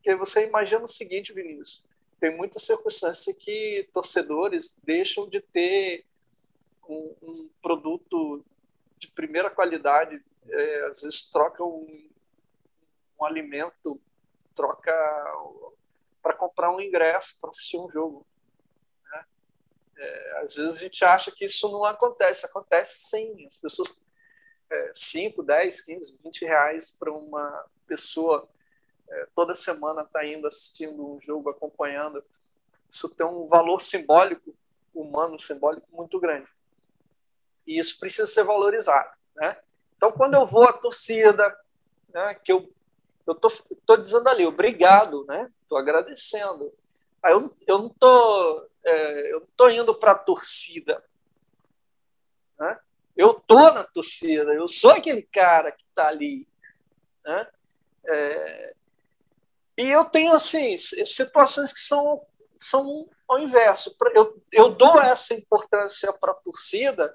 [0.07, 1.83] Porque você imagina o seguinte, Vinícius:
[2.17, 6.05] tem muita circunstância que torcedores deixam de ter
[6.87, 8.41] um, um produto
[8.97, 11.85] de primeira qualidade, é, às vezes trocam
[13.19, 13.99] um alimento,
[14.55, 14.93] troca
[16.23, 18.25] para comprar um ingresso para assistir um jogo.
[19.11, 19.25] Né?
[19.97, 23.45] É, às vezes a gente acha que isso não acontece, acontece sim.
[23.45, 24.01] As pessoas,
[24.71, 28.47] é, 5, 10, 15, 20 reais para uma pessoa
[29.09, 32.23] é, toda semana está indo assistindo um jogo, acompanhando.
[32.89, 34.53] Isso tem um valor simbólico,
[34.93, 36.47] humano, simbólico muito grande.
[37.65, 39.09] E isso precisa ser valorizado.
[39.35, 39.57] Né?
[39.95, 41.55] Então, quando eu vou à torcida,
[42.13, 42.69] né, que eu
[43.27, 43.49] eu tô,
[43.85, 45.51] tô dizendo ali, obrigado, né?
[45.67, 46.73] Tô agradecendo.
[47.21, 51.03] Aí eu, eu não tô, é, eu não tô indo para a torcida,
[52.57, 52.79] né?
[53.17, 56.47] Eu tô na torcida, eu sou aquele cara que está ali,
[57.25, 57.47] né?
[58.05, 58.75] É,
[59.77, 62.21] e eu tenho assim situações que são
[62.59, 63.95] são ao inverso.
[64.15, 67.13] Eu, eu dou essa importância para a torcida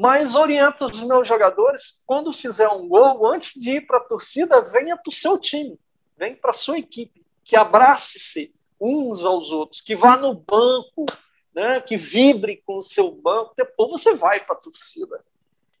[0.00, 4.62] mas oriento os meus jogadores, quando fizer um gol, antes de ir para a torcida,
[4.62, 5.78] venha para o seu time,
[6.16, 11.04] venha para a sua equipe, que abrace-se uns aos outros, que vá no banco,
[11.54, 15.22] né, que vibre com o seu banco, depois você vai para a torcida.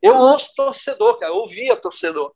[0.02, 2.34] Eu ouço torcedor, cara, eu ouvia torcedor.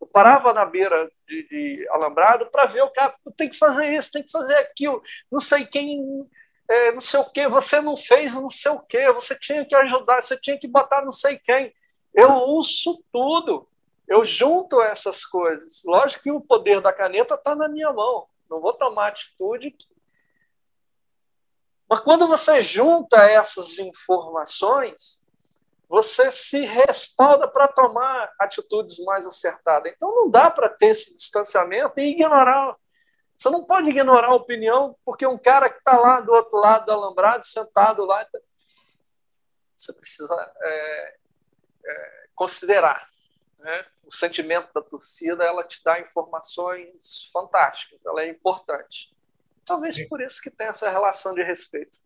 [0.00, 4.10] Eu parava na beira de, de alambrado para ver o cara, tem que fazer isso,
[4.10, 6.28] tem que fazer aquilo, não sei quem
[6.68, 9.74] é, não sei o quê, você não fez não sei o quê, você tinha que
[9.74, 11.74] ajudar, você tinha que botar não sei quem.
[12.14, 13.68] Eu uso tudo,
[14.06, 15.82] eu junto essas coisas.
[15.84, 19.76] Lógico que o poder da caneta está na minha mão, não vou tomar atitude.
[21.88, 25.19] Mas quando você junta essas informações,
[25.90, 29.92] você se respalda para tomar atitudes mais acertadas.
[29.94, 32.76] Então não dá para ter esse distanciamento e ignorar
[33.40, 36.84] você não pode ignorar a opinião, porque um cara que está lá do outro lado
[36.84, 38.28] do alambrado, sentado lá,
[39.74, 41.16] você precisa é,
[41.86, 43.08] é, considerar.
[43.58, 43.86] Né?
[44.04, 49.16] O sentimento da torcida, ela te dá informações fantásticas, ela é importante.
[49.64, 51.96] Talvez por isso que tem essa relação de respeito.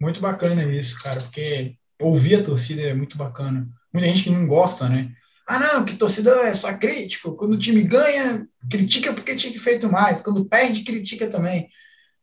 [0.00, 3.68] Muito bacana isso, cara, porque ouvir a torcida é muito bacana.
[3.92, 5.12] Muita gente que não gosta, né?
[5.46, 7.34] Ah, não, que torcida é só crítico.
[7.34, 10.20] Quando o time ganha, critica porque tinha que feito mais.
[10.20, 11.68] Quando perde, critica também.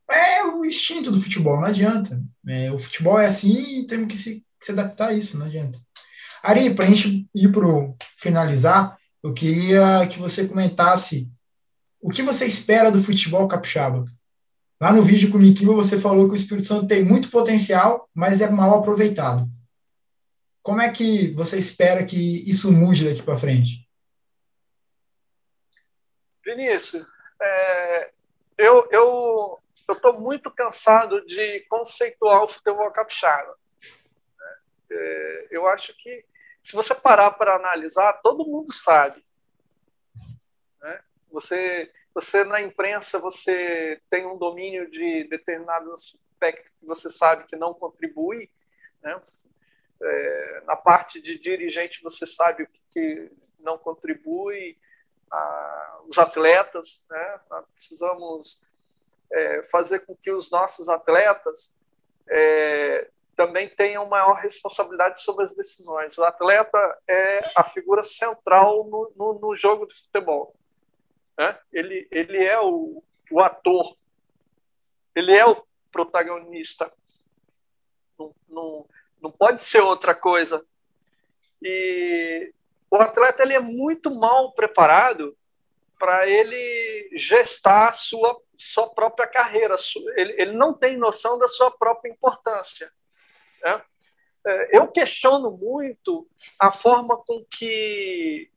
[0.10, 2.22] É o instinto do futebol, não adianta.
[2.48, 5.80] É, o futebol é assim e temos que se, se adaptar a isso, não adianta.
[6.44, 7.66] Ari, para a gente ir para
[8.16, 11.32] finalizar, eu queria que você comentasse
[12.00, 14.06] o que você espera do futebol capixaba.
[14.80, 18.08] Lá no vídeo com o Mikiba, você falou que o Espírito Santo tem muito potencial,
[18.14, 19.50] mas é mal aproveitado.
[20.66, 23.88] Como é que você espera que isso mude daqui para frente?
[26.44, 27.06] Vinícius,
[27.40, 28.12] é,
[28.58, 33.56] eu eu estou muito cansado de conceituar o futebol capixaba.
[34.90, 36.26] É, eu acho que
[36.64, 39.24] se você parar para analisar, todo mundo sabe.
[40.82, 41.00] Né?
[41.30, 47.56] Você, você na imprensa você tem um domínio de determinado aspecto que você sabe que
[47.56, 48.50] não contribui.
[49.04, 49.16] Né?
[50.02, 54.78] É, na parte de dirigente, você sabe o que, que não contribui,
[55.32, 57.40] a, os atletas, né?
[57.50, 58.62] Nós precisamos
[59.32, 61.80] é, fazer com que os nossos atletas
[62.30, 66.18] é, também tenham maior responsabilidade sobre as decisões.
[66.18, 66.78] O atleta
[67.08, 70.56] é a figura central no, no, no jogo de futebol.
[71.38, 71.60] Né?
[71.72, 73.96] Ele, ele é o, o ator,
[75.14, 76.92] ele é o protagonista.
[78.48, 78.88] No,
[79.26, 80.64] não pode ser outra coisa.
[81.62, 82.54] E
[82.92, 85.36] o atleta ele é muito mal preparado
[85.98, 89.76] para ele gestar a sua, sua própria carreira.
[90.16, 92.92] Ele, ele não tem noção da sua própria importância.
[93.64, 93.82] Né?
[94.46, 96.28] É, eu questiono muito
[96.60, 98.48] a forma com que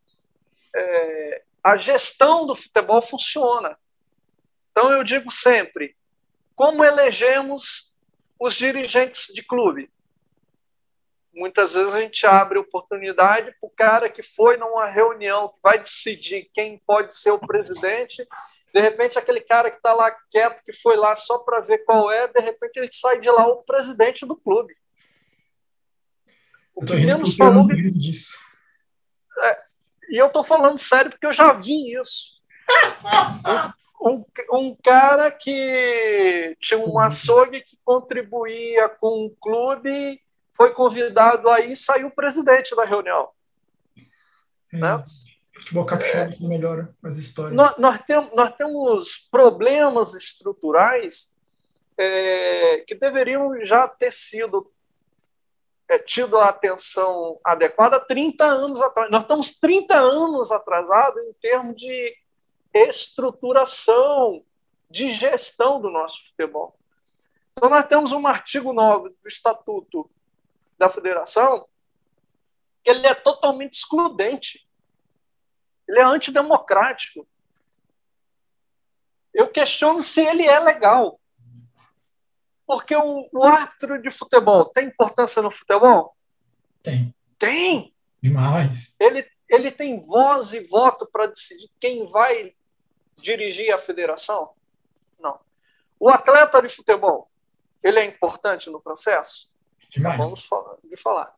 [0.77, 3.79] é, a gestão do futebol funciona.
[4.71, 5.97] Então, eu digo sempre:
[6.55, 7.97] como elegemos
[8.39, 9.91] os dirigentes de clube?
[11.39, 15.79] Muitas vezes a gente abre oportunidade para o cara que foi numa reunião que vai
[15.79, 18.27] decidir quem pode ser o presidente.
[18.75, 22.11] De repente, aquele cara que está lá quieto, que foi lá só para ver qual
[22.11, 24.75] é, de repente ele sai de lá o presidente do clube.
[26.75, 27.67] O que menos falou.
[27.67, 28.37] Disso.
[29.43, 29.63] É,
[30.11, 32.39] e eu estou falando sério porque eu já vi isso.
[34.01, 40.21] Um, um, cara que tinha um açougue que contribuía com o clube
[40.59, 43.29] foi convidado aí e saiu o presidente da reunião.
[44.73, 45.05] É, né?
[45.55, 47.57] Futebol capixaba é, melhora as histórias.
[47.57, 51.37] Nós, nós, temos, nós temos problemas estruturais
[51.97, 54.69] é, que deveriam já ter sido
[55.89, 59.09] é, tido a atenção adequada 30 anos atrás.
[59.13, 62.17] Nós estamos 30 anos atrasados em termos de
[62.75, 64.45] estruturação,
[64.91, 66.77] de gestão do nosso futebol.
[67.53, 70.11] Então, nós temos um artigo 9 do Estatuto
[70.79, 71.67] da federação,
[72.83, 74.67] que ele é totalmente excludente.
[75.89, 77.27] Ele é antidemocrático.
[79.35, 81.21] Eu questiono se ele é legal.
[82.67, 86.15] Porque o, o árbitro de futebol tem importância no futebol?
[86.83, 87.15] Tem.
[87.39, 87.95] Tem!
[88.23, 88.95] Demais.
[89.01, 92.55] Ele, ele tem voz e voto para decidir quem vai
[93.17, 94.53] dirigir a federação?
[95.19, 95.41] Não.
[95.99, 97.31] O atleta de futebol,
[97.83, 99.48] ele é importante no processo?
[99.97, 101.35] Vamos falar, de falar.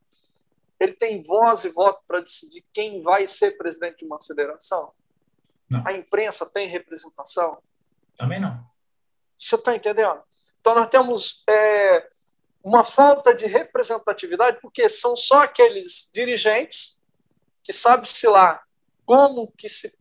[0.79, 4.93] Ele tem voz e voto para decidir quem vai ser presidente de uma federação?
[5.71, 5.87] Não.
[5.87, 7.63] A imprensa tem representação?
[8.17, 8.67] Também não.
[9.39, 10.23] Você está entendendo?
[10.61, 12.11] Então, nós temos é,
[12.65, 17.01] uma falta de representatividade, porque são só aqueles dirigentes
[17.63, 18.63] que sabe-se lá
[19.05, 19.97] como que se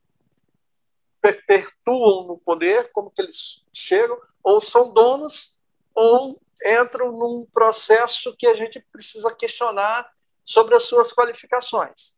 [1.21, 5.59] perpetuam no poder, como que eles chegam, ou são donos,
[5.93, 10.10] ou entram num processo que a gente precisa questionar
[10.43, 12.18] sobre as suas qualificações.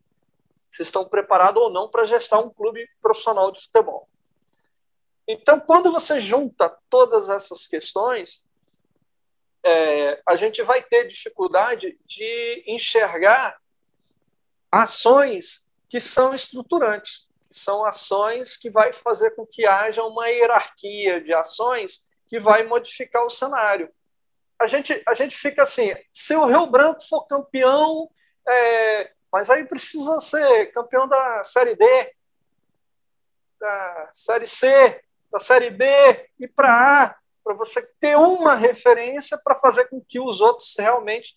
[0.69, 4.07] Se estão preparados ou não para gestar um clube profissional de futebol.
[5.27, 8.43] Então, quando você junta todas essas questões,
[9.63, 13.57] é, a gente vai ter dificuldade de enxergar
[14.71, 21.21] ações que são estruturantes, que são ações que vai fazer com que haja uma hierarquia
[21.21, 23.93] de ações que vai modificar o cenário.
[24.61, 28.07] A gente, a gente fica assim, se o Rio Branco for campeão,
[28.47, 32.13] é, mas aí precisa ser campeão da Série D,
[33.59, 35.85] da Série C, da Série B
[36.39, 41.35] e para A, para você ter uma referência para fazer com que os outros realmente.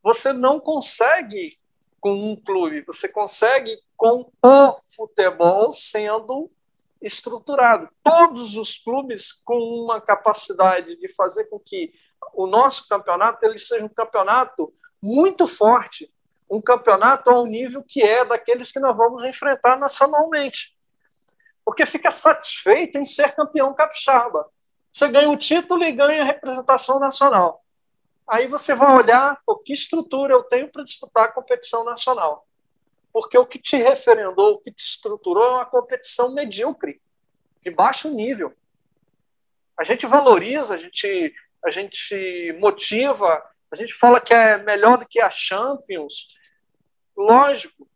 [0.00, 1.58] Você não consegue
[2.00, 6.48] com um clube, você consegue com o futebol sendo
[7.02, 7.88] estruturado.
[8.00, 11.92] Todos os clubes com uma capacidade de fazer com que
[12.32, 14.72] o nosso campeonato ele seja um campeonato
[15.02, 16.12] muito forte,
[16.50, 20.74] um campeonato ao nível que é daqueles que nós vamos enfrentar nacionalmente.
[21.64, 24.48] Porque fica satisfeito em ser campeão capixaba.
[24.90, 27.64] Você ganha o título e ganha a representação nacional.
[28.26, 32.46] Aí você vai olhar o que estrutura eu tenho para disputar a competição nacional.
[33.12, 37.00] Porque o que te referendou, o que te estruturou é uma competição medíocre,
[37.62, 38.52] de baixo nível.
[39.78, 41.34] A gente valoriza, a gente,
[41.64, 46.28] a gente motiva, a gente fala que é melhor do que a Champions,
[47.16, 47.88] Lógico.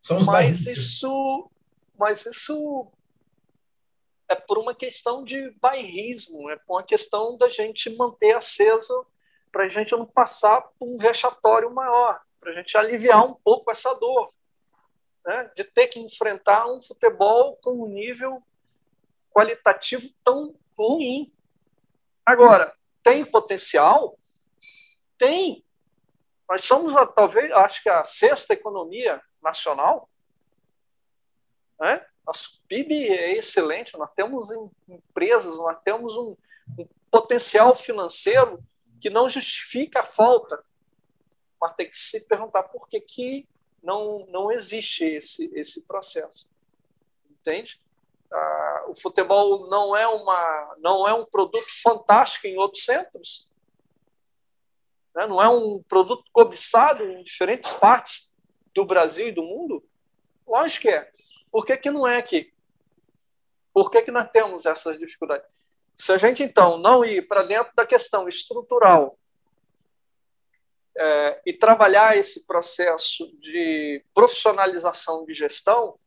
[0.00, 1.50] São os mas isso,
[1.98, 2.90] mas isso
[4.28, 9.06] é por uma questão de bairrismo, é por uma questão da gente manter aceso
[9.50, 13.70] para a gente não passar por um vexatório maior, para a gente aliviar um pouco
[13.70, 14.32] essa dor,
[15.24, 15.50] né?
[15.56, 18.42] de ter que enfrentar um futebol com um nível
[19.30, 21.32] qualitativo tão ruim.
[22.28, 24.18] Agora, tem potencial?
[25.16, 25.64] Tem,
[26.46, 30.10] nós somos, a, talvez, acho que a sexta economia nacional.
[31.80, 32.04] Né?
[32.26, 34.50] Nosso PIB é excelente, nós temos
[34.86, 36.36] empresas, nós temos um,
[36.78, 38.62] um potencial financeiro
[39.00, 40.62] que não justifica a falta.
[41.58, 43.48] Mas tem que se perguntar por que, que
[43.82, 46.46] não, não existe esse, esse processo.
[47.30, 47.80] Entende?
[48.32, 53.50] Ah, o futebol não é, uma, não é um produto fantástico em outros centros,
[55.14, 55.26] né?
[55.26, 58.34] não é um produto cobiçado em diferentes partes
[58.74, 59.82] do Brasil e do mundo?
[60.46, 61.10] Lógico que é.
[61.50, 62.52] Por que, que não é aqui?
[63.72, 65.46] Por que, que nós temos essas dificuldades?
[65.94, 69.18] Se a gente, então, não ir para dentro da questão estrutural
[70.96, 75.98] é, e trabalhar esse processo de profissionalização de gestão,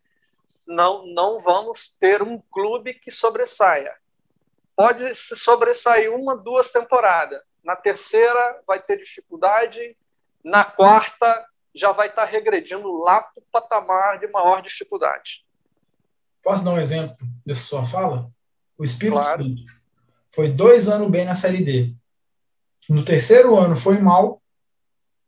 [0.68, 3.96] não, não vamos ter um clube que sobressaia.
[4.76, 9.96] Pode se sobressair uma, duas temporadas, na terceira vai ter dificuldade,
[10.44, 15.46] na quarta já vai estar regredindo lá para o patamar de maior dificuldade.
[16.44, 18.30] Posso dar um exemplo dessa sua fala?
[18.78, 19.44] O Espírito claro.
[19.44, 19.62] Santo
[20.34, 21.94] foi dois anos bem na Série D.
[22.90, 24.42] No terceiro ano foi mal,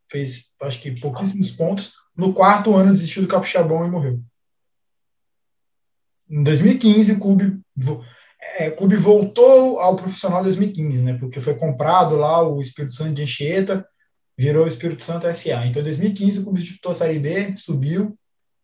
[0.10, 1.94] fez acho que pouquíssimos pontos.
[2.16, 4.20] No quarto ano desistiu do Capixabão e morreu.
[6.34, 7.62] Em 2015, o clube
[8.58, 11.16] é, o clube voltou ao profissional em 2015, né?
[11.20, 13.88] Porque foi comprado lá o Espírito Santo de Anchieta,
[14.36, 15.68] virou o Espírito Santo SA.
[15.68, 18.18] Então, em 2015, o clube disputou a Série B, subiu.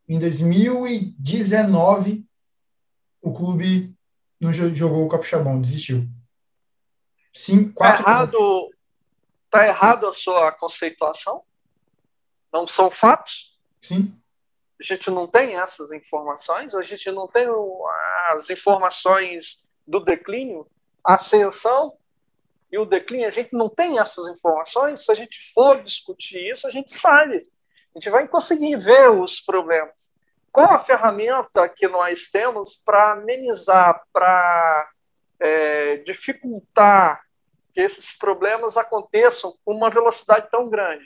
[0.08, 2.26] Em 2019,
[3.22, 3.94] o clube
[4.42, 6.10] não jogou o Capixabão, desistiu.
[7.32, 8.04] Sim, quatro.
[8.04, 8.70] Tá errado,
[9.52, 11.44] tá errado a sua conceituação?
[12.52, 13.56] Não são fatos?
[13.80, 14.19] Sim.
[14.80, 17.48] A gente não tem essas informações, a gente não tem
[18.32, 20.66] as informações do declínio,
[21.04, 21.98] ascensão
[22.72, 25.04] e o declínio, a gente não tem essas informações.
[25.04, 27.44] Se a gente for discutir isso, a gente sabe.
[27.96, 30.12] A gente vai conseguir ver os problemas.
[30.52, 34.90] Qual a ferramenta que nós temos para amenizar, para
[35.40, 37.24] é, dificultar
[37.74, 41.06] que esses problemas aconteçam com uma velocidade tão grande?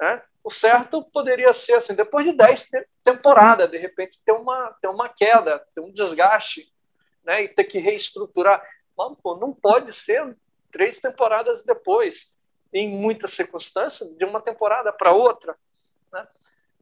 [0.00, 0.22] Né?
[0.42, 2.70] O certo poderia ser assim, depois de 10
[3.04, 6.72] temporadas, de repente ter uma, ter uma queda, ter um desgaste
[7.24, 8.62] né, e ter que reestruturar.
[8.96, 10.36] Mas, pô, não pode ser
[10.70, 12.34] três temporadas depois,
[12.72, 15.56] em muitas circunstâncias, de uma temporada para outra.
[16.12, 16.26] Né?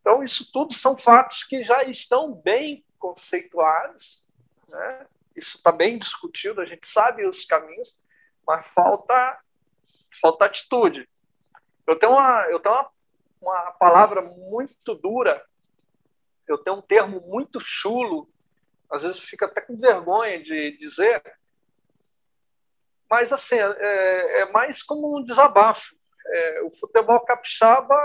[0.01, 4.25] Então, isso tudo são fatos que já estão bem conceituados,
[4.69, 5.07] né?
[5.35, 8.03] isso está bem discutido, a gente sabe os caminhos,
[8.47, 9.39] mas falta,
[10.21, 11.09] falta atitude.
[11.87, 12.91] Eu tenho, uma, eu tenho uma,
[13.41, 15.45] uma palavra muito dura,
[16.47, 18.29] eu tenho um termo muito chulo
[18.91, 21.23] às vezes fica até com vergonha de dizer,
[23.09, 25.97] mas assim, é, é mais como um desabafo.
[26.27, 27.97] É, o futebol capixaba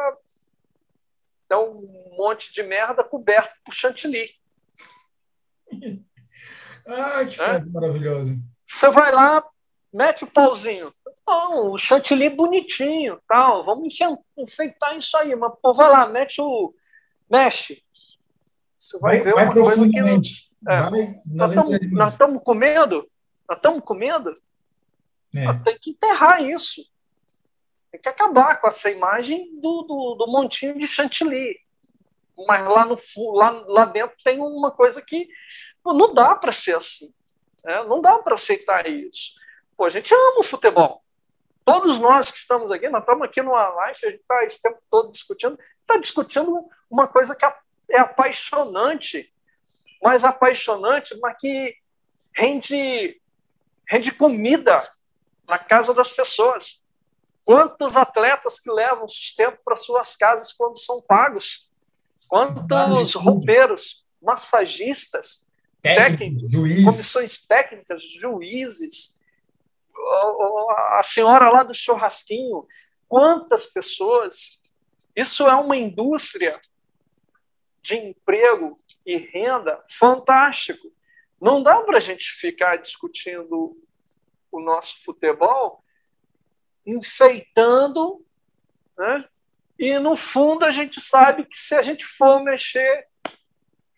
[1.50, 4.30] é um monte de merda coberto por chantilly.
[6.88, 7.70] ah, que frase é?
[7.70, 8.36] maravilhosa.
[8.66, 9.44] Você vai lá,
[9.94, 10.94] mete o pauzinho.
[11.26, 13.66] Não, o chantilly bonitinho, tal.
[13.66, 13.98] Vamos
[14.38, 16.74] enfeitar isso aí, mas pô, vai lá, mete o.
[17.30, 17.84] Mexe.
[18.78, 20.00] Você vai, vai ver vai uma coisa que.
[20.00, 23.10] É, vai nós estamos comendo?
[23.48, 24.34] Nós estamos comendo?
[25.36, 25.54] É.
[25.64, 26.84] Tem que enterrar isso.
[27.92, 31.60] Tem que acabar com essa imagem do, do, do montinho de chantilly.
[32.48, 32.98] Mas lá, no,
[33.34, 35.28] lá, lá dentro tem uma coisa que
[35.84, 37.14] pô, não dá para ser assim.
[37.64, 37.84] Né?
[37.84, 39.34] Não dá para aceitar isso.
[39.78, 41.03] Pô, a gente ama o futebol.
[41.66, 44.80] Todos nós que estamos aqui, nós estamos aqui numa live, a gente está esse tempo
[44.89, 47.45] todo discutindo, está discutindo uma coisa que
[47.89, 49.32] é apaixonante,
[50.01, 51.76] mas apaixonante, mas que
[52.36, 53.22] rende,
[53.88, 54.80] rende comida
[55.47, 56.84] na casa das pessoas.
[57.45, 61.70] Quantos atletas que levam sustento para suas casas quando são pagos?
[62.28, 65.49] Quantos roupeiros, massagistas,
[65.82, 69.20] técnicos, técnicos comissões técnicas, juízes,
[69.96, 72.68] a senhora lá do churrasquinho,
[73.08, 74.62] quantas pessoas.
[75.16, 76.60] Isso é uma indústria
[77.82, 80.91] de emprego e renda fantástico.
[81.39, 83.78] Não dá para a gente ficar discutindo
[84.52, 85.84] o nosso futebol
[86.86, 88.26] enfeitando,
[88.98, 89.26] né?
[89.80, 93.08] e no fundo a gente sabe que se a gente for mexer,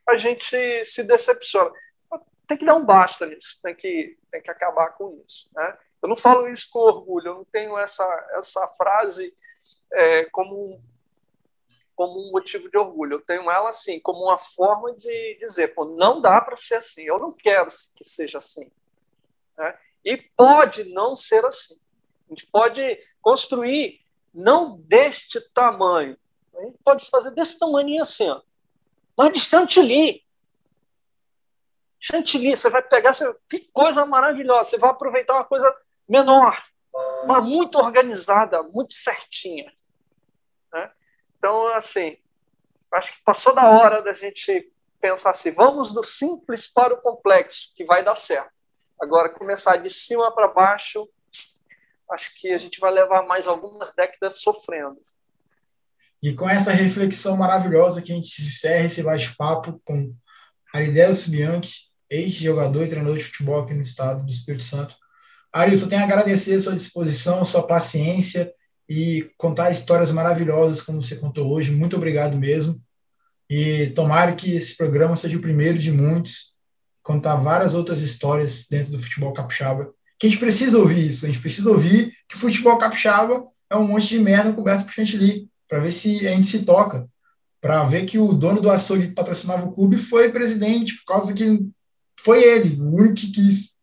[0.08, 1.72] a gente se decepciona.
[2.48, 5.50] Tem que dar um basta nisso, tem que, tem que acabar com isso.
[5.56, 5.78] Né?
[6.06, 9.36] Eu não falo isso com orgulho, eu não tenho essa, essa frase
[9.92, 10.82] é, como, um,
[11.96, 13.16] como um motivo de orgulho.
[13.16, 17.06] Eu tenho ela assim, como uma forma de dizer: pô, não dá para ser assim,
[17.06, 18.72] eu não quero que seja assim.
[19.58, 19.80] Né?
[20.06, 21.82] E pode não ser assim.
[22.28, 24.00] A gente pode construir
[24.32, 26.16] não deste tamanho.
[26.56, 28.44] A gente pode fazer desse tamanho assim, ó.
[29.18, 30.24] mas de chantilly.
[32.00, 34.70] Chantilly, você vai pegar, você, que coisa maravilhosa.
[34.70, 35.76] Você vai aproveitar uma coisa
[36.08, 36.64] menor,
[37.26, 39.72] mas muito organizada, muito certinha.
[40.72, 40.92] Né?
[41.38, 42.18] Então, assim,
[42.92, 47.72] acho que passou da hora da gente pensar assim: vamos do simples para o complexo,
[47.76, 48.54] que vai dar certo.
[49.02, 51.08] Agora, começar de cima para baixo,
[52.12, 54.98] acho que a gente vai levar mais algumas décadas sofrendo.
[56.24, 60.16] E com essa reflexão maravilhosa que a gente encerra esse bate-papo com
[60.74, 64.96] Aridelso Bianchi, ex-jogador e treinador de futebol aqui no estado do Espírito Santo,
[65.56, 68.52] Arilson, tenho a agradecer a sua disposição, a sua paciência
[68.90, 71.72] e contar histórias maravilhosas como você contou hoje.
[71.72, 72.76] Muito obrigado mesmo.
[73.50, 76.56] E tomara que esse programa seja o primeiro de muitos,
[77.02, 79.94] contar várias outras histórias dentro do futebol capixaba.
[80.20, 83.78] Que a gente precisa ouvir isso, a gente precisa ouvir que o futebol capixaba é
[83.78, 87.08] um monte de merda coberto por chantilly, para ver se a gente se toca,
[87.62, 91.34] para ver que o dono do açougue que patrocinava o clube foi presidente, por causa
[91.34, 91.66] que
[92.20, 93.75] foi ele, o único que quis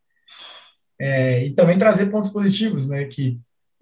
[1.02, 3.40] é, e também trazer pontos positivos, né, que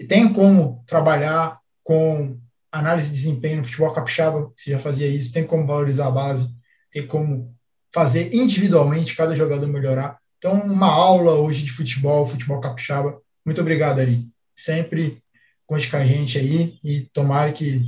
[0.09, 2.39] tem como trabalhar com
[2.73, 6.57] análise de desempenho no futebol capixaba, você já fazia isso, tem como valorizar a base,
[6.91, 7.55] tem como
[7.93, 10.19] fazer individualmente cada jogador melhorar.
[10.39, 13.21] Então, uma aula hoje de futebol, futebol capixaba.
[13.45, 14.27] Muito obrigado, Ari.
[14.55, 15.23] Sempre
[15.67, 17.83] conte com a gente aí e tomara que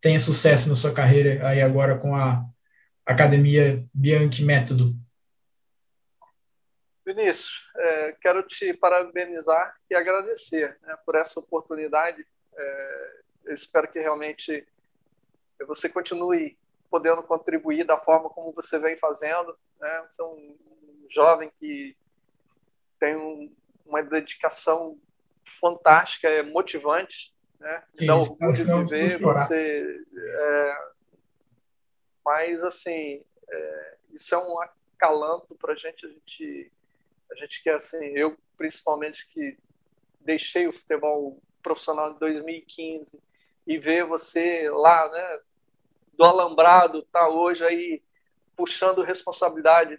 [0.00, 2.42] tenha sucesso na sua carreira aí agora com a
[3.04, 4.96] Academia Bianchi Método.
[7.12, 12.24] Vinícius, é, quero te parabenizar e agradecer né, por essa oportunidade.
[12.56, 14.66] É, eu espero que realmente
[15.66, 16.56] você continue
[16.88, 19.56] podendo contribuir da forma como você vem fazendo.
[19.80, 20.04] Né?
[20.08, 20.56] Você é um
[21.08, 21.96] jovem que
[22.98, 23.52] tem um,
[23.84, 24.98] uma dedicação
[25.44, 27.82] fantástica, é motivante, né?
[27.98, 30.04] Me dá orgulho de ver você.
[30.16, 30.90] É,
[32.24, 36.06] mas assim, é, isso é um acalanto para a gente.
[36.06, 36.72] A gente
[37.32, 39.56] a gente quer, assim, eu principalmente que
[40.20, 43.20] deixei o futebol profissional em 2015
[43.66, 45.40] e ver você lá, né,
[46.14, 48.02] do alambrado, tá hoje aí
[48.56, 49.98] puxando responsabilidade,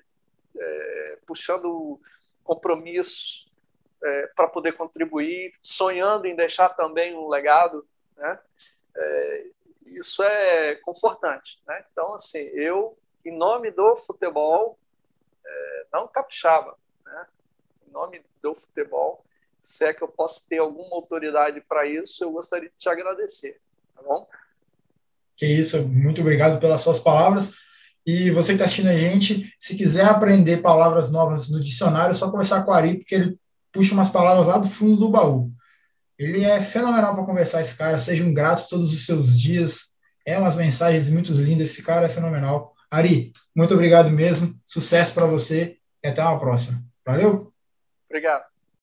[0.58, 2.00] é, puxando
[2.44, 3.52] compromisso
[4.04, 8.40] é, para poder contribuir, sonhando em deixar também um legado, né?
[8.96, 9.48] É,
[9.86, 11.86] isso é confortante, né?
[11.92, 14.78] Então, assim, eu, em nome do futebol,
[15.46, 16.78] é, não capixaba,
[17.92, 19.24] em nome do futebol,
[19.60, 23.60] se é que eu posso ter alguma autoridade para isso, eu gostaria de te agradecer,
[23.94, 24.26] tá bom?
[25.36, 27.56] Que isso, muito obrigado pelas suas palavras.
[28.06, 32.16] E você que está assistindo a gente, se quiser aprender palavras novas no dicionário, é
[32.16, 33.40] só conversar com o Ari, porque ele
[33.72, 35.52] puxa umas palavras lá do fundo do baú.
[36.18, 37.98] Ele é fenomenal para conversar, esse cara.
[37.98, 39.96] Sejam gratos todos os seus dias.
[40.26, 41.72] É umas mensagens muito lindas.
[41.72, 42.76] Esse cara é fenomenal.
[42.90, 44.54] Ari, muito obrigado mesmo.
[44.66, 46.84] Sucesso para você e até uma próxima.
[47.06, 47.51] Valeu!
[48.12, 48.51] Obrigado.